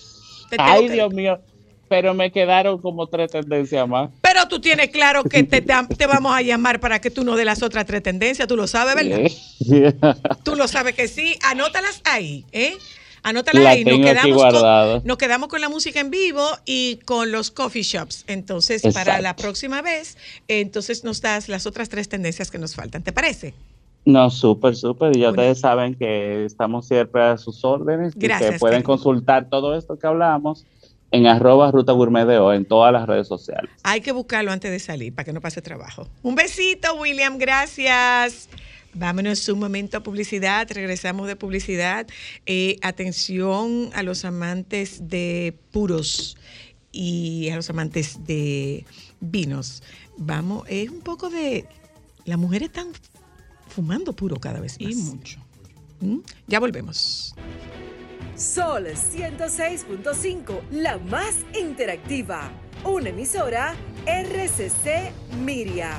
[0.51, 1.41] te Ay, que- Dios mío.
[1.89, 4.11] Pero me quedaron como tres tendencias más.
[4.23, 7.37] Pero tú tienes claro que te, te, te vamos a llamar para que tú nos
[7.37, 9.31] dé las otras tres tendencias, tú lo sabes, ¿verdad?
[10.45, 11.37] Tú lo sabes que sí.
[11.43, 12.75] Anótalas ahí, ¿eh?
[13.25, 13.85] Anótalas La ahí.
[13.85, 18.25] Nos quedamos, con, nos quedamos con la música en vivo y con los coffee shops.
[18.27, 23.03] Entonces, para la próxima vez, entonces nos das las otras tres tendencias que nos faltan.
[23.03, 23.55] ¿Te parece?
[24.05, 25.17] No, súper, súper.
[25.17, 29.49] Y ya ustedes saben que estamos siempre a sus órdenes y Gracias, que pueden consultar
[29.49, 30.67] todo esto que hablamos
[31.11, 33.71] en arroba ruta gourmet de hoy en todas las redes sociales.
[33.85, 36.07] Hay que buscarlo antes de salir para que no pase trabajo.
[36.23, 37.39] Un besito, William.
[37.39, 38.51] Gracias.
[38.95, 40.69] Vámonos un momento a publicidad.
[40.71, 42.07] Regresamos de publicidad.
[42.47, 46.37] Eh, atención a los amantes de puros
[46.93, 48.87] y a los amantes de
[49.21, 49.83] vinos.
[50.17, 51.67] Vamos, es un poco de.
[52.25, 52.89] Las mujeres están
[53.69, 54.93] fumando puro cada vez más.
[54.93, 55.41] Y mucho.
[56.01, 56.19] ¿Mm?
[56.47, 57.35] Ya volvemos.
[58.37, 62.51] Sol 106.5, la más interactiva.
[62.85, 63.75] Una emisora
[64.07, 65.13] RCC
[65.45, 65.97] Miria.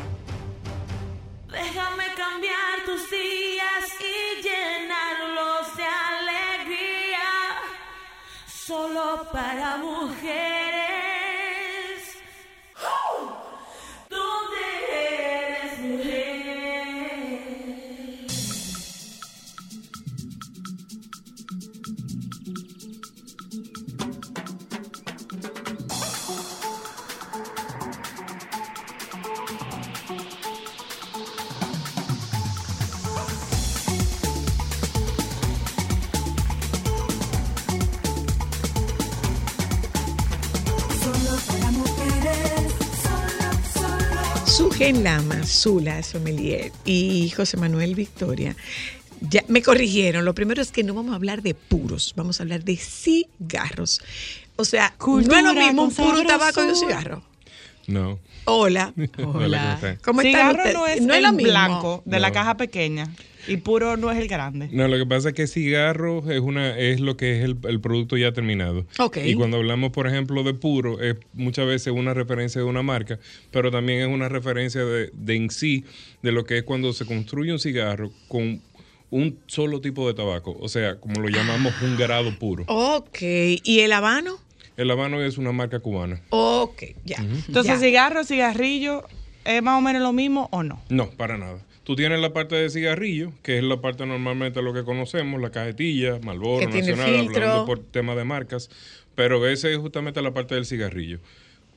[1.48, 1.95] Cambiar
[2.86, 7.20] tus días y llenarlos de alegría.
[8.48, 11.05] Solo para mujeres.
[44.76, 48.58] Sugen Lama, Zula Sommelier y José Manuel Victoria.
[49.22, 50.26] Ya me corrigieron.
[50.26, 54.02] Lo primero es que no vamos a hablar de puros, vamos a hablar de cigarros.
[54.58, 57.24] O sea, no es lo Cultura mismo un puro un tabaco y un cigarro.
[57.88, 58.20] No.
[58.44, 58.94] Hola.
[59.24, 59.98] Hola, ¿cómo están?
[60.04, 61.52] ¿Cómo están Cigarro no es No es el lo mismo.
[61.52, 63.08] blanco de la caja pequeña
[63.48, 64.70] y puro no es el grande.
[64.72, 67.80] No, lo que pasa es que cigarro es una es lo que es el, el
[67.82, 68.86] producto ya terminado.
[69.00, 69.18] Ok.
[69.26, 73.20] Y cuando hablamos, por ejemplo, de puro, es muchas veces una referencia de una marca,
[73.52, 75.84] pero también es una referencia de, de en sí
[76.22, 78.62] de lo que es cuando se construye un cigarro con
[79.12, 82.66] un solo tipo de tabaco, o sea, como lo llamamos un grado puro.
[82.68, 83.20] Ok.
[83.22, 84.38] ¿Y el habano?
[84.78, 86.20] El Habano es una marca cubana.
[86.32, 87.16] Ok, ya.
[87.48, 87.80] Entonces, Ya.
[87.80, 89.06] cigarro, cigarrillo,
[89.46, 90.82] ¿es más o menos lo mismo o no?
[90.90, 91.60] No, para nada.
[91.86, 95.52] Tú tienes la parte de cigarrillo, que es la parte normalmente lo que conocemos, la
[95.52, 96.20] cajetilla,
[96.72, 98.70] tiene Nacional, hablando por tema de marcas,
[99.16, 101.20] pero ese es justamente la parte del cigarrillo.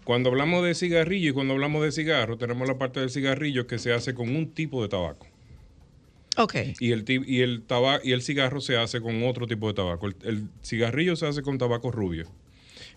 [0.05, 3.79] Cuando hablamos de cigarrillo y cuando hablamos de cigarro, tenemos la parte del cigarrillo que
[3.79, 5.27] se hace con un tipo de tabaco.
[6.39, 6.55] Ok.
[6.81, 10.07] Y el, y el, taba- y el cigarro se hace con otro tipo de tabaco.
[10.07, 12.27] El, el cigarrillo se hace con tabaco rubio.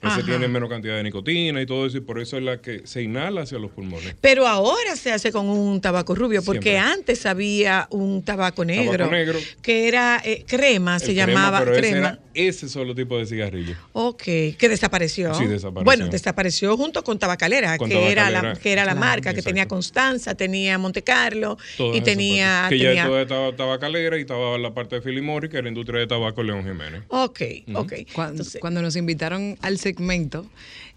[0.01, 2.81] Ese tiene menos cantidad de nicotina y todo eso, y por eso es la que
[2.85, 4.15] se inhala hacia los pulmones.
[4.19, 6.93] Pero ahora se hace con un tabaco rubio, porque Siempre.
[6.93, 9.37] antes había un tabaco negro, negro.
[9.61, 12.19] que era eh, crema, se crema, llamaba crema.
[12.33, 13.75] Ese solo tipo de cigarrillo.
[13.93, 15.33] Ok, que desapareció.
[15.35, 15.83] Sí, desapareció.
[15.85, 19.41] Bueno, desapareció junto con Tabacalera, Con que, Era la, que era la Claro, marca, que
[19.41, 22.65] tenía Constanza, tenía Monte Carlo Todas y tenía...
[22.69, 25.67] Que tenía- ya todo estaba tabacalera y estaba la parte de Philip Morris, que era
[25.67, 27.03] industria de tabaco León Jiménez.
[27.09, 27.41] Ok,
[27.73, 27.93] ok.
[28.13, 30.45] Cuando, cuando nos invitaron al segmento,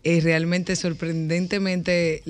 [0.02, 2.22] eh, realmente sorprendentemente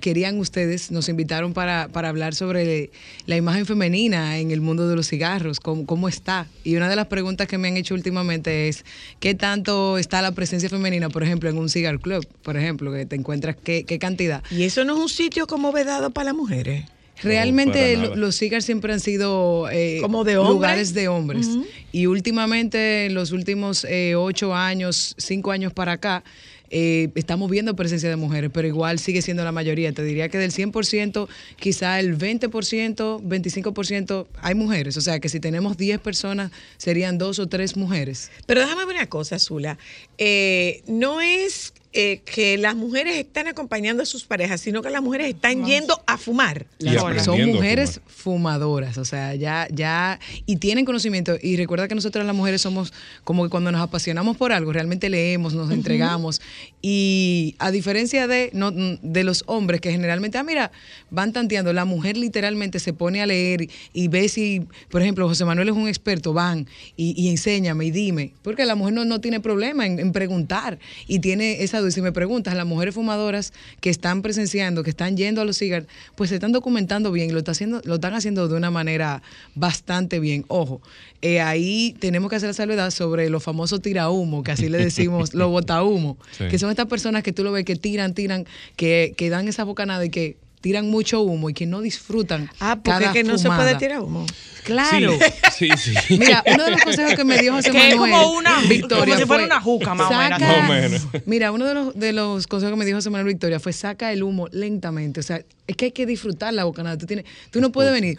[0.00, 2.90] querían ustedes, nos invitaron para, para hablar sobre
[3.26, 6.46] la imagen femenina en el mundo de los cigarros, cómo, cómo está.
[6.64, 8.84] Y una de las preguntas que me han hecho últimamente es,
[9.20, 12.26] ¿qué tanto está la presencia femenina, por ejemplo, en un cigar club?
[12.42, 14.42] Por ejemplo, que te encuentras, ¿qué, qué cantidad?
[14.50, 16.84] Y eso no es un sitio como vedado para las mujeres.
[17.22, 20.54] Realmente los cigars siempre han sido eh, Como de hombres.
[20.54, 21.48] lugares de hombres.
[21.92, 26.24] Y últimamente, en los últimos eh, ocho años, cinco años para acá,
[26.70, 29.92] eh, estamos viendo presencia de mujeres, pero igual sigue siendo la mayoría.
[29.92, 34.96] Te diría que del 100%, quizá el 20%, 25% hay mujeres.
[34.96, 38.30] O sea que si tenemos 10 personas, serían dos o tres mujeres.
[38.46, 39.78] Pero déjame ver una cosa, Zula.
[40.18, 45.02] Eh, no es eh, que las mujeres están acompañando a sus parejas, sino que las
[45.02, 46.66] mujeres están yendo a fumar.
[46.78, 51.36] Las- son mujeres fumadoras, o sea, ya, ya, y tienen conocimiento.
[51.42, 52.92] Y recuerda que nosotros las mujeres somos
[53.24, 56.40] como que cuando nos apasionamos por algo, realmente leemos, nos entregamos.
[56.80, 60.70] Y a diferencia de, no, de los hombres que generalmente, ah, mira,
[61.10, 65.44] van tanteando, la mujer literalmente se pone a leer y ve si, por ejemplo, José
[65.44, 66.66] Manuel es un experto, van
[66.96, 70.78] y, y enséñame y dime, porque la mujer no, no tiene problema en, en preguntar
[71.06, 75.16] y tiene esa Y Si me preguntas, las mujeres fumadoras que están presenciando, que están
[75.16, 78.14] yendo a los cigarros, pues se están documentando bien y lo, está haciendo, lo están
[78.14, 79.22] haciendo de una manera
[79.54, 80.44] bastante bien.
[80.48, 80.80] Ojo,
[81.22, 85.34] eh, ahí tenemos que hacer la salvedad sobre los famosos tirahumo, que así le decimos,
[85.34, 86.48] los botahumo, Sí.
[86.48, 89.64] que son estas personas que tú lo ves que tiran, tiran, que, que dan esa
[89.64, 92.50] bocanada y que tiran mucho humo y que no disfrutan.
[92.60, 94.26] Ah, porque cada que no se puede tirar humo.
[94.64, 95.12] Claro.
[95.56, 95.94] Sí, sí.
[96.18, 99.04] Mira, uno de los consejos que me dio José Que es Manuel, como una- Victoria,
[99.14, 100.38] como si fuera fue, una juca, más o menos.
[100.38, 101.06] saca- Más o menos.
[101.26, 104.12] Mira, uno de los, de los consejos que me dijo José Manuel Victoria fue saca
[104.12, 105.20] el humo lentamente.
[105.20, 106.98] O sea, es que hay que disfrutar la bocanada.
[106.98, 108.18] Tú, tienes, tú no puedes venir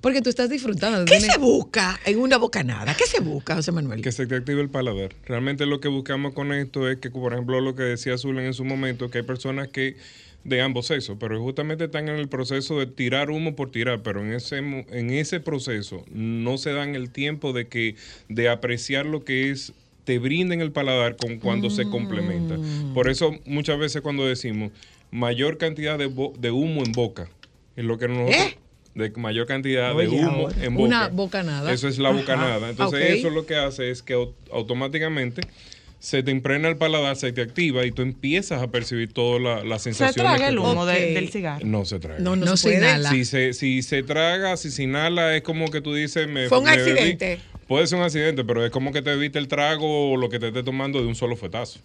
[0.00, 1.04] porque tú estás disfrutando.
[1.06, 2.94] ¿Qué se busca en una bocanada?
[2.94, 4.00] ¿Qué se busca, José Manuel?
[4.02, 5.14] Que se te active el paladar.
[5.26, 8.54] Realmente lo que buscamos con esto es que, por ejemplo, lo que decía Azul en
[8.54, 9.96] su momento, que hay personas que
[10.44, 14.20] de ambos sexos, pero justamente están en el proceso de tirar humo por tirar, pero
[14.24, 17.96] en ese en ese proceso no se dan el tiempo de que
[18.28, 19.72] de apreciar lo que es
[20.04, 22.56] te brinden el paladar con cuando se complementa.
[22.94, 24.70] Por eso muchas veces cuando decimos
[25.10, 27.28] mayor cantidad de, bo- de humo en boca,
[27.76, 28.56] es lo que nosotros ¿Eh?
[28.94, 30.64] de mayor cantidad Oye, de humo ahora.
[30.64, 30.86] en boca.
[30.86, 31.72] Una bocanada.
[31.72, 32.18] Eso es la Ajá.
[32.20, 32.70] bocanada.
[32.70, 33.16] Entonces, Ok.
[33.18, 35.42] eso lo que hace es que au- automáticamente
[36.00, 39.64] se te impregna el paladar, se te activa y tú empiezas a percibir toda la,
[39.64, 40.24] la Se sensación.
[40.26, 41.66] traga el humo de- del cigarro.
[41.66, 42.20] No se traga.
[42.20, 43.10] No, no No se se inhala.
[43.10, 46.28] Si se, si se traga, si se inhala, es como que tú dices.
[46.28, 47.40] Me, Fue un me bebí- accidente.
[47.66, 50.38] Puede ser un accidente, pero es como que te evita el trago o lo que
[50.38, 51.80] te esté tomando de un solo fetazo.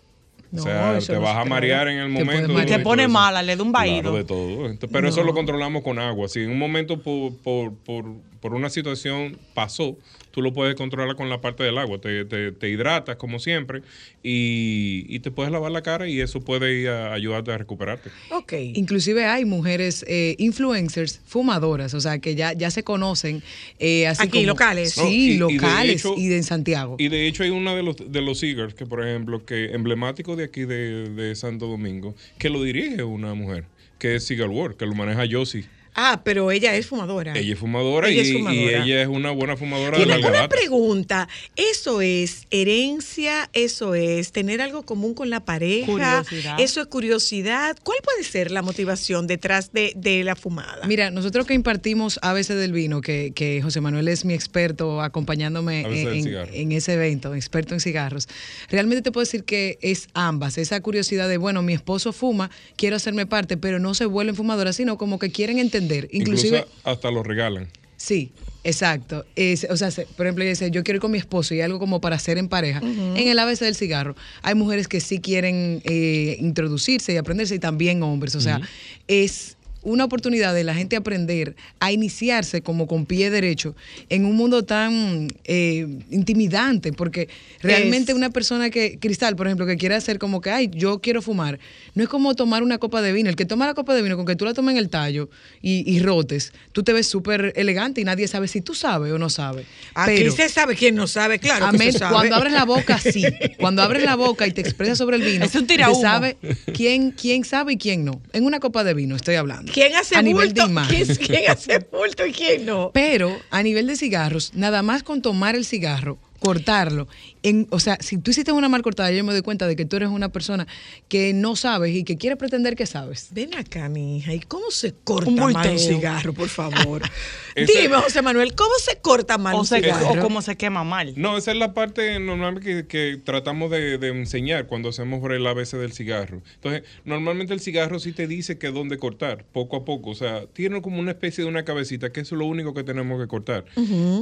[0.51, 2.63] No, o sea, te vas se a marear en el Te momento.
[2.65, 4.01] Te y pone mala, le da un vaído.
[4.11, 4.69] Claro, de todo.
[4.69, 6.29] Ent- Pero eso lo controlamos con agua.
[6.29, 8.05] Si en un momento por, por, por,
[8.43, 9.97] por una situación pasó,
[10.31, 12.01] tú lo puedes controlar con la parte del agua.
[12.01, 13.81] Te, te, te hidratas como siempre
[14.21, 18.09] y, y te puedes lavar la cara y eso puede ir a ayudarte a recuperarte.
[18.31, 18.51] Ok.
[18.73, 23.41] Inclusive hay mujeres eh, influencers fumadoras, o sea, que ya, ya se conocen.
[23.79, 24.97] eh, así Aquí, como- locales.
[24.97, 26.95] No, y- y Sí, de locales hecho- y de en Santiago.
[26.99, 30.35] Y de hecho hay uno de los, de los cigars que, por ejemplo, que emblemático
[30.35, 33.63] de aquí de, de Santo Domingo, que lo dirige una mujer,
[33.99, 35.63] que es Cigar World, que lo maneja Josie.
[35.95, 37.33] Ah, pero ella es fumadora.
[37.35, 38.61] Ella es fumadora, Ella y, es fumadora.
[38.63, 43.49] y ella es una buena fumadora de una, pregunta, ¿eso es herencia?
[43.53, 45.85] ¿Eso es tener algo común con la pareja?
[45.85, 46.59] Curiosidad.
[46.59, 47.77] ¿Eso es curiosidad?
[47.83, 50.85] ¿Cuál puede ser la motivación detrás de, de la fumada?
[50.87, 55.81] Mira, nosotros que impartimos ABC del Vino, que, que José Manuel es mi experto acompañándome
[55.81, 58.27] en, en ese evento, experto en cigarros,
[58.69, 62.95] realmente te puedo decir que es ambas, esa curiosidad de, bueno, mi esposo fuma, quiero
[62.95, 65.82] hacerme parte, pero no se vuelven fumadoras, sino como que quieren entender.
[66.11, 67.67] Inclusive, Incluso hasta lo regalan.
[67.97, 68.31] Sí,
[68.63, 69.25] exacto.
[69.35, 71.61] Es- o sea, se- por ejemplo, ella dice, yo quiero ir con mi esposo y
[71.61, 72.81] algo como para hacer en pareja.
[72.81, 77.59] En el ABC del cigarro, hay mujeres que sí quieren eh, introducirse y aprenderse y
[77.59, 78.35] también hombres.
[78.35, 78.59] O sea,
[79.07, 83.75] es una oportunidad de la gente aprender a iniciarse como con pie derecho
[84.09, 87.27] en un mundo tan eh, intimidante, porque
[87.61, 90.99] realmente Es- una persona que, Cristal, por ejemplo, que quiere hacer como que, ay, yo
[90.99, 91.59] quiero fumar,
[91.95, 93.29] no es como tomar una copa de vino.
[93.29, 95.29] El que toma la copa de vino, con que tú la tomes en el tallo
[95.61, 99.17] y, y rotes, tú te ves súper elegante y nadie sabe si tú sabes o
[99.17, 99.65] no sabes.
[99.95, 101.69] Aquí Pero- se sabe quién no sabe, claro.
[101.69, 101.91] que Amén.
[101.91, 102.13] se sabe.
[102.13, 103.23] Cuando abres la boca, sí.
[103.59, 106.37] Cuando abres la boca y te expresas sobre el vino, Es un se sabe
[106.73, 108.21] quién, quién sabe y quién no.
[108.31, 109.71] En una copa de vino estoy hablando.
[109.73, 110.67] ¿Quién hace a bulto?
[110.87, 112.91] ¿Quién- quién hace bulto y quién no?
[112.93, 117.07] Pero a nivel de cigarros, nada más con tomar el cigarro, cortarlo.
[117.43, 119.85] En, o sea, si tú hiciste una mal cortada, yo me doy cuenta de que
[119.85, 120.65] tú eres una persona
[121.09, 123.29] que no sabes y que quiere pretender que sabes.
[123.31, 127.01] Ven acá, mi hija, ¿y cómo se corta Un mal un cigarro, por favor?
[127.55, 130.11] Dime, José Manuel, ¿cómo se corta mal O, un se, cigarro?
[130.11, 131.13] o como se quema mal.
[131.17, 135.33] No, esa es la parte normalmente que, que tratamos de, de enseñar cuando hacemos por
[135.33, 136.41] el ABC del cigarro.
[136.55, 140.09] Entonces, normalmente el cigarro sí te dice que dónde cortar, poco a poco.
[140.11, 142.83] O sea, tiene como una especie de una cabecita, que eso es lo único que
[142.83, 143.65] tenemos que cortar.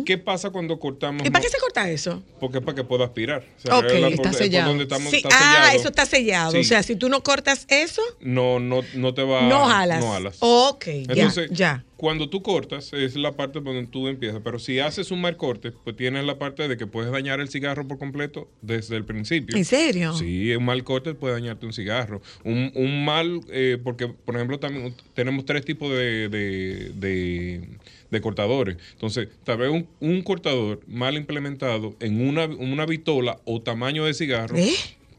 [0.05, 1.25] ¿Qué pasa cuando cortamos?
[1.25, 2.23] ¿Y para qué se corta eso?
[2.39, 3.39] Porque es para que pueda aspirar.
[3.41, 4.69] Ok, está por- es por sellado.
[4.69, 5.79] donde estamos- Sí, está ah, sellado.
[5.79, 6.51] eso está sellado.
[6.51, 6.57] Sí.
[6.59, 9.99] O sea, si tú no cortas eso, no, no, no te va no jalas.
[10.03, 10.37] No jalas.
[10.39, 11.83] Ok, ya, Entonces, ya.
[11.97, 14.41] cuando tú cortas, es la parte donde tú empiezas.
[14.43, 17.49] Pero si haces un mal corte, pues tienes la parte de que puedes dañar el
[17.49, 19.55] cigarro por completo desde el principio.
[19.55, 20.13] ¿En serio?
[20.13, 22.21] Sí, un mal corte puede dañarte un cigarro.
[22.43, 27.69] Un, un mal, eh, porque por ejemplo también tenemos tres tipos de, de, de-
[28.11, 28.77] de cortadores.
[28.91, 34.13] Entonces, tal vez un, un cortador mal implementado en una, una vitola o tamaño de
[34.13, 34.73] cigarro ¿Eh?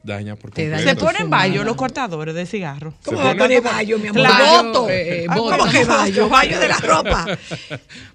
[0.04, 1.04] Daña por Se completo.
[1.06, 2.94] ponen vallo los cortadores de cigarro.
[3.04, 4.22] ¿Cómo va a poner vallo, mi amor?
[4.26, 4.62] Claro.
[4.64, 4.90] Voto.
[4.90, 5.34] Eh, eh, Ah.
[5.36, 6.28] ¿Cómo que vallo?
[6.28, 7.26] Vallo de la ropa.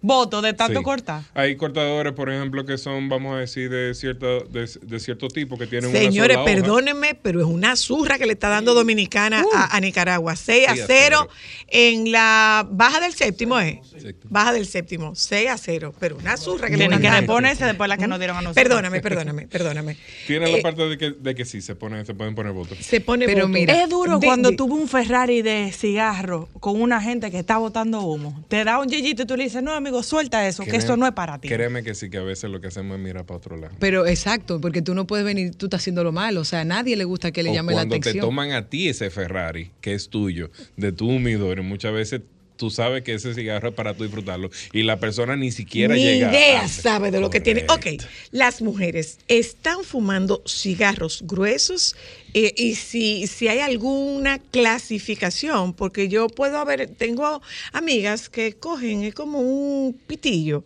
[0.02, 0.84] Voto de tanto Sí.
[0.84, 1.22] cortar.
[1.34, 5.58] Hay cortadores, por ejemplo, que son, vamos a decir, de cierto, de, de cierto tipo,
[5.58, 6.62] que tienen Señores, una sola hoja.
[6.62, 10.36] perdónenme, pero es una zurra que le está dando Dominicana a, a Nicaragua.
[10.36, 11.30] 6 a Sí a 0
[11.70, 13.82] en la baja del séptimo, ¿eh?
[14.26, 15.94] Baja del séptimo, 6 a 0.
[16.00, 17.22] Pero una zurra que le Tienen están que dando.
[17.22, 18.64] reponerse después la que nos dieron a nosotros.
[18.64, 19.98] Perdóname, perdóname, perdóname.
[20.28, 22.78] Tiene la Eh, parte de que, de que sí, se, ponen, se pueden poner votos.
[22.80, 23.49] Se pone Pero voto.
[23.60, 27.40] mira, es duro De- cuando de- tuve un Ferrari de cigarro con una gente que
[27.40, 28.44] está botando humo.
[28.49, 31.08] Te da un yeyito y tú le dices, no, amigo, suelta eso, que eso no
[31.08, 31.48] es para ti.
[31.48, 33.76] Créeme que sí, que a veces lo que hacemos es mirar para otro lado.
[33.80, 36.41] Pero exacto, porque tú no puedes venir, tú estás haciendo lo malo.
[36.41, 38.26] O sea, a nadie le gusta que le o llame la cuando te atención.
[38.26, 42.22] toman a ti ese Ferrari, que es tuyo, de tu humidor, y muchas veces
[42.58, 46.02] tú sabes que ese cigarro es para tú disfrutarlo, y la persona ni siquiera Ni
[46.02, 47.66] llega idea a- sabe de lo que tiene.
[47.70, 47.86] Ok,
[48.32, 51.96] las mujeres están fumando cigarros gruesos
[52.34, 59.04] eh, y si, si hay alguna clasificación, porque yo puedo haber, tengo amigas que cogen,
[59.04, 60.64] es como un pitillo.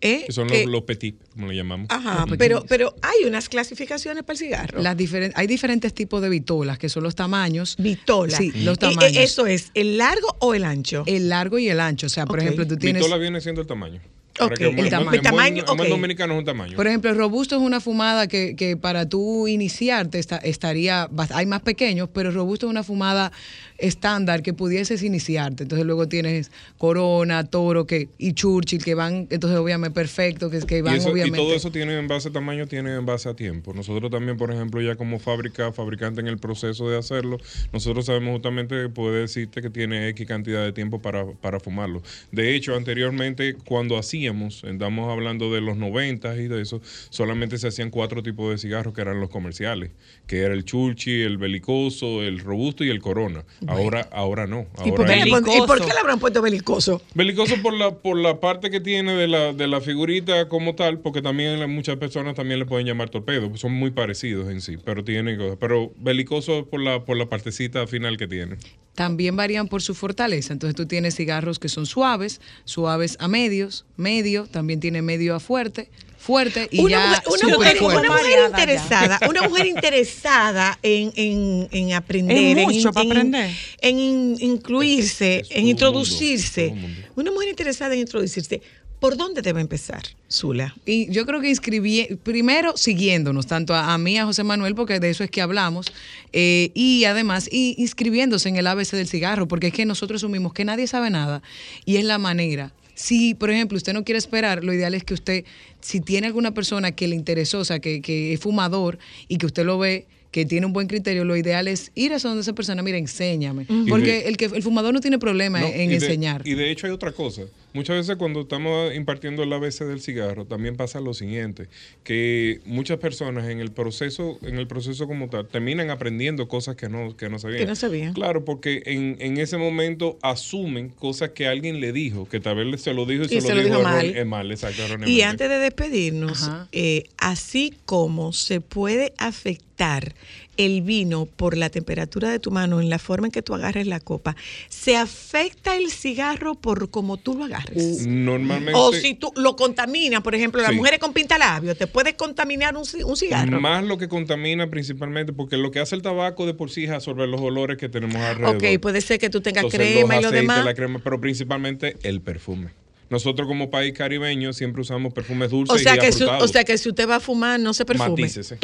[0.00, 0.24] ¿Eh?
[0.26, 1.86] Que son Eh, los, petit, como le llamamos.
[1.90, 4.80] Ajá, pero, pero hay unas clasificaciones para el cigarro.
[4.82, 7.76] Las diferen- hay diferentes tipos de vitolas, que son los tamaños.
[7.78, 8.36] Vitola.
[8.36, 9.16] Sí, los eh, tamaños.
[9.16, 11.02] Eso es, ¿el largo o el ancho?
[11.06, 12.06] El largo y el ancho.
[12.06, 13.02] O sea, por ejemplo, tú tienes...
[13.02, 14.00] Vitola viene siendo el tamaño.
[14.40, 15.96] Ok, que en el tamaño, en buen ok.
[15.96, 16.76] dominicano es un tamaño.
[16.76, 21.46] Por ejemplo, el robusto es una fumada que, que para tú iniciarte esta- estaría, hay
[21.46, 23.32] más pequeños, pero el robusto es una fumada
[23.78, 25.62] estándar que pudieses iniciarte.
[25.62, 30.78] Entonces luego tienes Corona, Toro que, y Churchill que van, entonces obviamente perfecto, que, que
[30.78, 31.38] Y, van eso- y obviamente.
[31.38, 33.72] todo eso tiene en base a tamaño, tiene en base a tiempo.
[33.72, 37.38] Nosotros también, por ejemplo, ya como fábrica, fabricante en el proceso de hacerlo,
[37.72, 42.02] nosotros sabemos justamente que puede decirte que tiene X cantidad de tiempo para, para fumarlo.
[42.32, 46.80] De hecho, anteriormente, cuando hacíamos, estamos hablando de los 90 y de eso,
[47.10, 49.90] solamente se hacían cuatro tipos de cigarros que eran los comerciales,
[50.26, 53.44] que era el Churchill, el belicoso, el robusto y el corona.
[53.68, 54.66] Ahora, ahora no.
[54.84, 57.02] ¿Y por, Ahora qué ¿Y por qué le habrán puesto belicoso?
[57.14, 61.00] Belicoso por la por la parte que tiene de la, de la figurita como tal,
[61.00, 65.04] porque también muchas personas también le pueden llamar torpedo, son muy parecidos en sí, pero
[65.04, 65.58] tienen cosas.
[65.60, 68.56] Pero belicoso por la por la partecita final que tiene.
[68.94, 70.52] También varían por su fortaleza.
[70.52, 75.40] Entonces tú tienes cigarros que son suaves, suaves a medios, medio, también tiene medio a
[75.40, 77.84] fuerte, fuerte y una ya mujer, una mujer- fuerte.
[78.00, 78.48] una mujer Mareada ya.
[78.48, 83.50] interesada, una mujer interesada en, en, en aprender, en- mucho para en- aprender.
[83.80, 86.68] en in- incluirse, en introducirse.
[86.70, 87.00] mundo.
[87.16, 88.60] Una mujer interesada en introducirse.
[89.00, 90.74] ¿Por dónde debe empezar, Zula?
[90.84, 94.98] Y yo creo que inscribí, primero siguiéndonos, tanto a, a mí, a José Manuel, porque
[94.98, 95.92] de eso es que hablamos,
[96.32, 100.52] eh, y además y inscribiéndose en el ABC del cigarro, porque es que nosotros asumimos
[100.52, 101.42] que nadie sabe nada
[101.84, 102.72] y es la manera.
[102.96, 105.44] Si, por ejemplo, usted no quiere esperar, lo ideal es que usted,
[105.80, 108.98] si tiene alguna persona que le interesó, o sea, que, que es fumador
[109.28, 112.18] y que usted lo ve, que tiene un buen criterio, lo ideal es ir a
[112.18, 113.64] donde esa persona, mira, enséñame.
[113.88, 116.46] Porque de- el, que, el fumador no tiene problema No, en y de- enseñar.
[116.46, 117.42] Y de hecho hay otra cosa.
[117.74, 121.68] Muchas veces cuando estamos impartiendo el ABC del cigarro, también pasa lo siguiente,
[122.02, 126.88] que muchas personas en el proceso, en el proceso como tal, terminan aprendiendo cosas que
[126.88, 127.58] no, que no sabían.
[127.60, 128.14] Que no sabían.
[128.14, 132.80] Claro, porque en, en ese momento asumen cosas que alguien le dijo, que tal vez
[132.80, 134.26] se lo dijo y, Y se, lo dijo, dijo error- mal.
[134.26, 140.14] mal, exacto, Y antes de despedirnos, eh, así como se puede afectar
[140.58, 143.86] el vino por la temperatura de tu mano en la forma en que tú agarres
[143.86, 144.36] la copa,
[144.68, 148.06] se afecta el cigarro por cómo tú lo agarres.
[148.06, 148.72] Normalmente...
[148.78, 150.76] O si tú lo contaminas, por ejemplo, las Sí.
[150.76, 153.60] mujeres con pintalabios, te puede contaminar un, ci- un cigarro.
[153.60, 156.90] Más lo que contamina principalmente, porque lo que hace el tabaco de por sí es
[156.90, 158.56] absorber los olores que tenemos alrededor.
[158.56, 160.64] Ok, puede ser que tú tengas Entonces, crema los y lo demás.
[160.64, 162.68] la crema, pero principalmente el perfume.
[163.10, 166.76] Nosotros como país caribeño siempre usamos perfumes dulces O sea, y que o sea que
[166.76, 168.10] si usted va a fumar, no se perfume.
[168.10, 168.58] Matícese.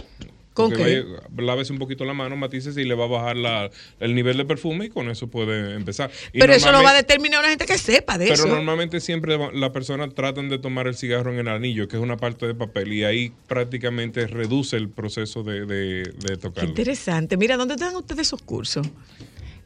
[0.55, 1.03] ¿Con qué?
[1.03, 1.05] vaya-
[1.37, 3.71] lávese un poquito la mano, matícese y le va a bajar la-
[4.01, 6.11] el nivel de perfume y con eso puede empezar.
[6.33, 8.47] Y Pero eso lo va a determinar una gente que sepa de Pero eso.
[8.47, 12.03] normalmente siempre va- la persona tratan de tomar el cigarro en el anillo, que es
[12.03, 16.71] una parte de papel, y ahí prácticamente reduce el proceso de, de, de Qué tocarlo.
[16.71, 17.37] interesante.
[17.37, 18.87] Mira, ¿dónde dan ustedes esos cursos?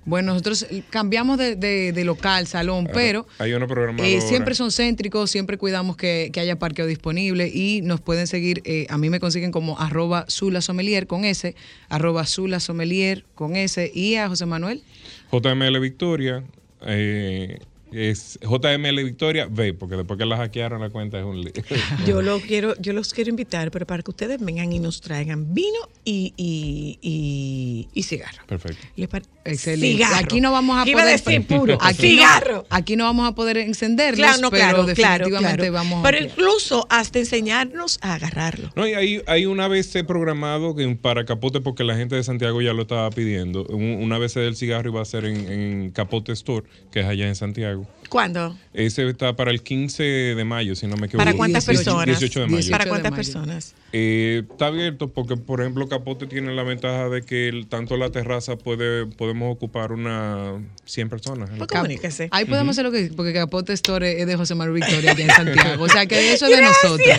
[0.09, 3.67] Bueno, nosotros cambiamos de, de- de local, salón, pero Hay una
[4.03, 8.63] eh, siempre son céntricos, siempre cuidamos que, que haya parqueo disponible y nos pueden seguir,
[8.65, 11.55] eh, a mí me consiguen como arroba Zula Sommelier con S,
[11.89, 14.83] arroba Zula Sommelier con S y a José Manuel.
[15.31, 16.43] JML Victoria.
[16.87, 17.59] eh,
[17.93, 21.53] es JML Victoria V, porque después que la hackearon la cuenta es un lío.
[22.07, 25.53] Yo lo quiero, yo los quiero invitar, pero para que ustedes vengan y nos traigan
[25.55, 28.43] vino y, y, y, y cigarro.
[28.47, 28.87] Perfecto.
[28.97, 29.97] ¿Les pare- Excelente.
[29.97, 30.17] Cigarro.
[30.17, 31.79] Aquí no vamos a ¿Qué iba a poder decir puro?
[31.81, 32.67] Aquí no- cigarro.
[32.71, 35.73] aquí no vamos a poder encenderlos, Claro, no, pero claro, claro, definitivamente claro.
[35.73, 38.71] vamos Pero a incluso hasta enseñarnos a agarrarlo.
[38.77, 42.61] No, y hay, hay una vez programado que para Capote, porque la gente de Santiago
[42.63, 43.65] ya lo estaba pidiendo.
[43.67, 47.27] un- Una vez del cigarro iba a ser en, en Capote Store, que es allá
[47.27, 47.78] en Santiago.
[48.09, 48.57] ¿Cuándo?
[48.73, 51.25] Ese está para el 15 de mayo, si no me equivoco.
[51.25, 52.07] ¿Para cuántas 18 personas?
[52.19, 52.71] 18 de mayo.
[52.71, 53.75] ¿Para cuántas personas?
[53.93, 58.11] Eh, está abierto porque, por ejemplo, Capote tiene la ventaja de que el- tanto la
[58.11, 60.55] terraza puede podemos ocupar una
[60.87, 61.51] 100 personas.
[61.51, 61.67] ¿no?
[61.67, 62.29] comuníquese.
[62.31, 65.31] Ahí podemos hacer lo que porque Capote Store es de José Manuel Victoria allá en
[65.31, 65.85] Santiago.
[65.85, 67.19] O sea que eso es de nosotros.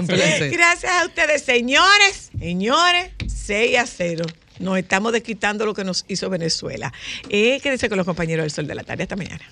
[0.00, 0.50] Un placer.
[0.50, 2.30] Gracias a ustedes, señores.
[2.36, 4.24] Señores, 6 a 0.
[4.58, 6.92] Nos estamos desquitando lo que nos hizo Venezuela.
[7.28, 9.02] Eh, quédense con los compañeros del Sol de la Tarde.
[9.04, 9.44] Hasta mañana.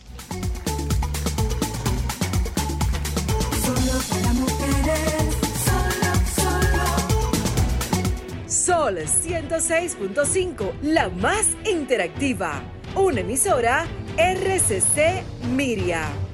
[8.47, 12.63] Sol 106.5, la más interactiva.
[12.95, 15.23] Una emisora RCC
[15.55, 16.32] Miria.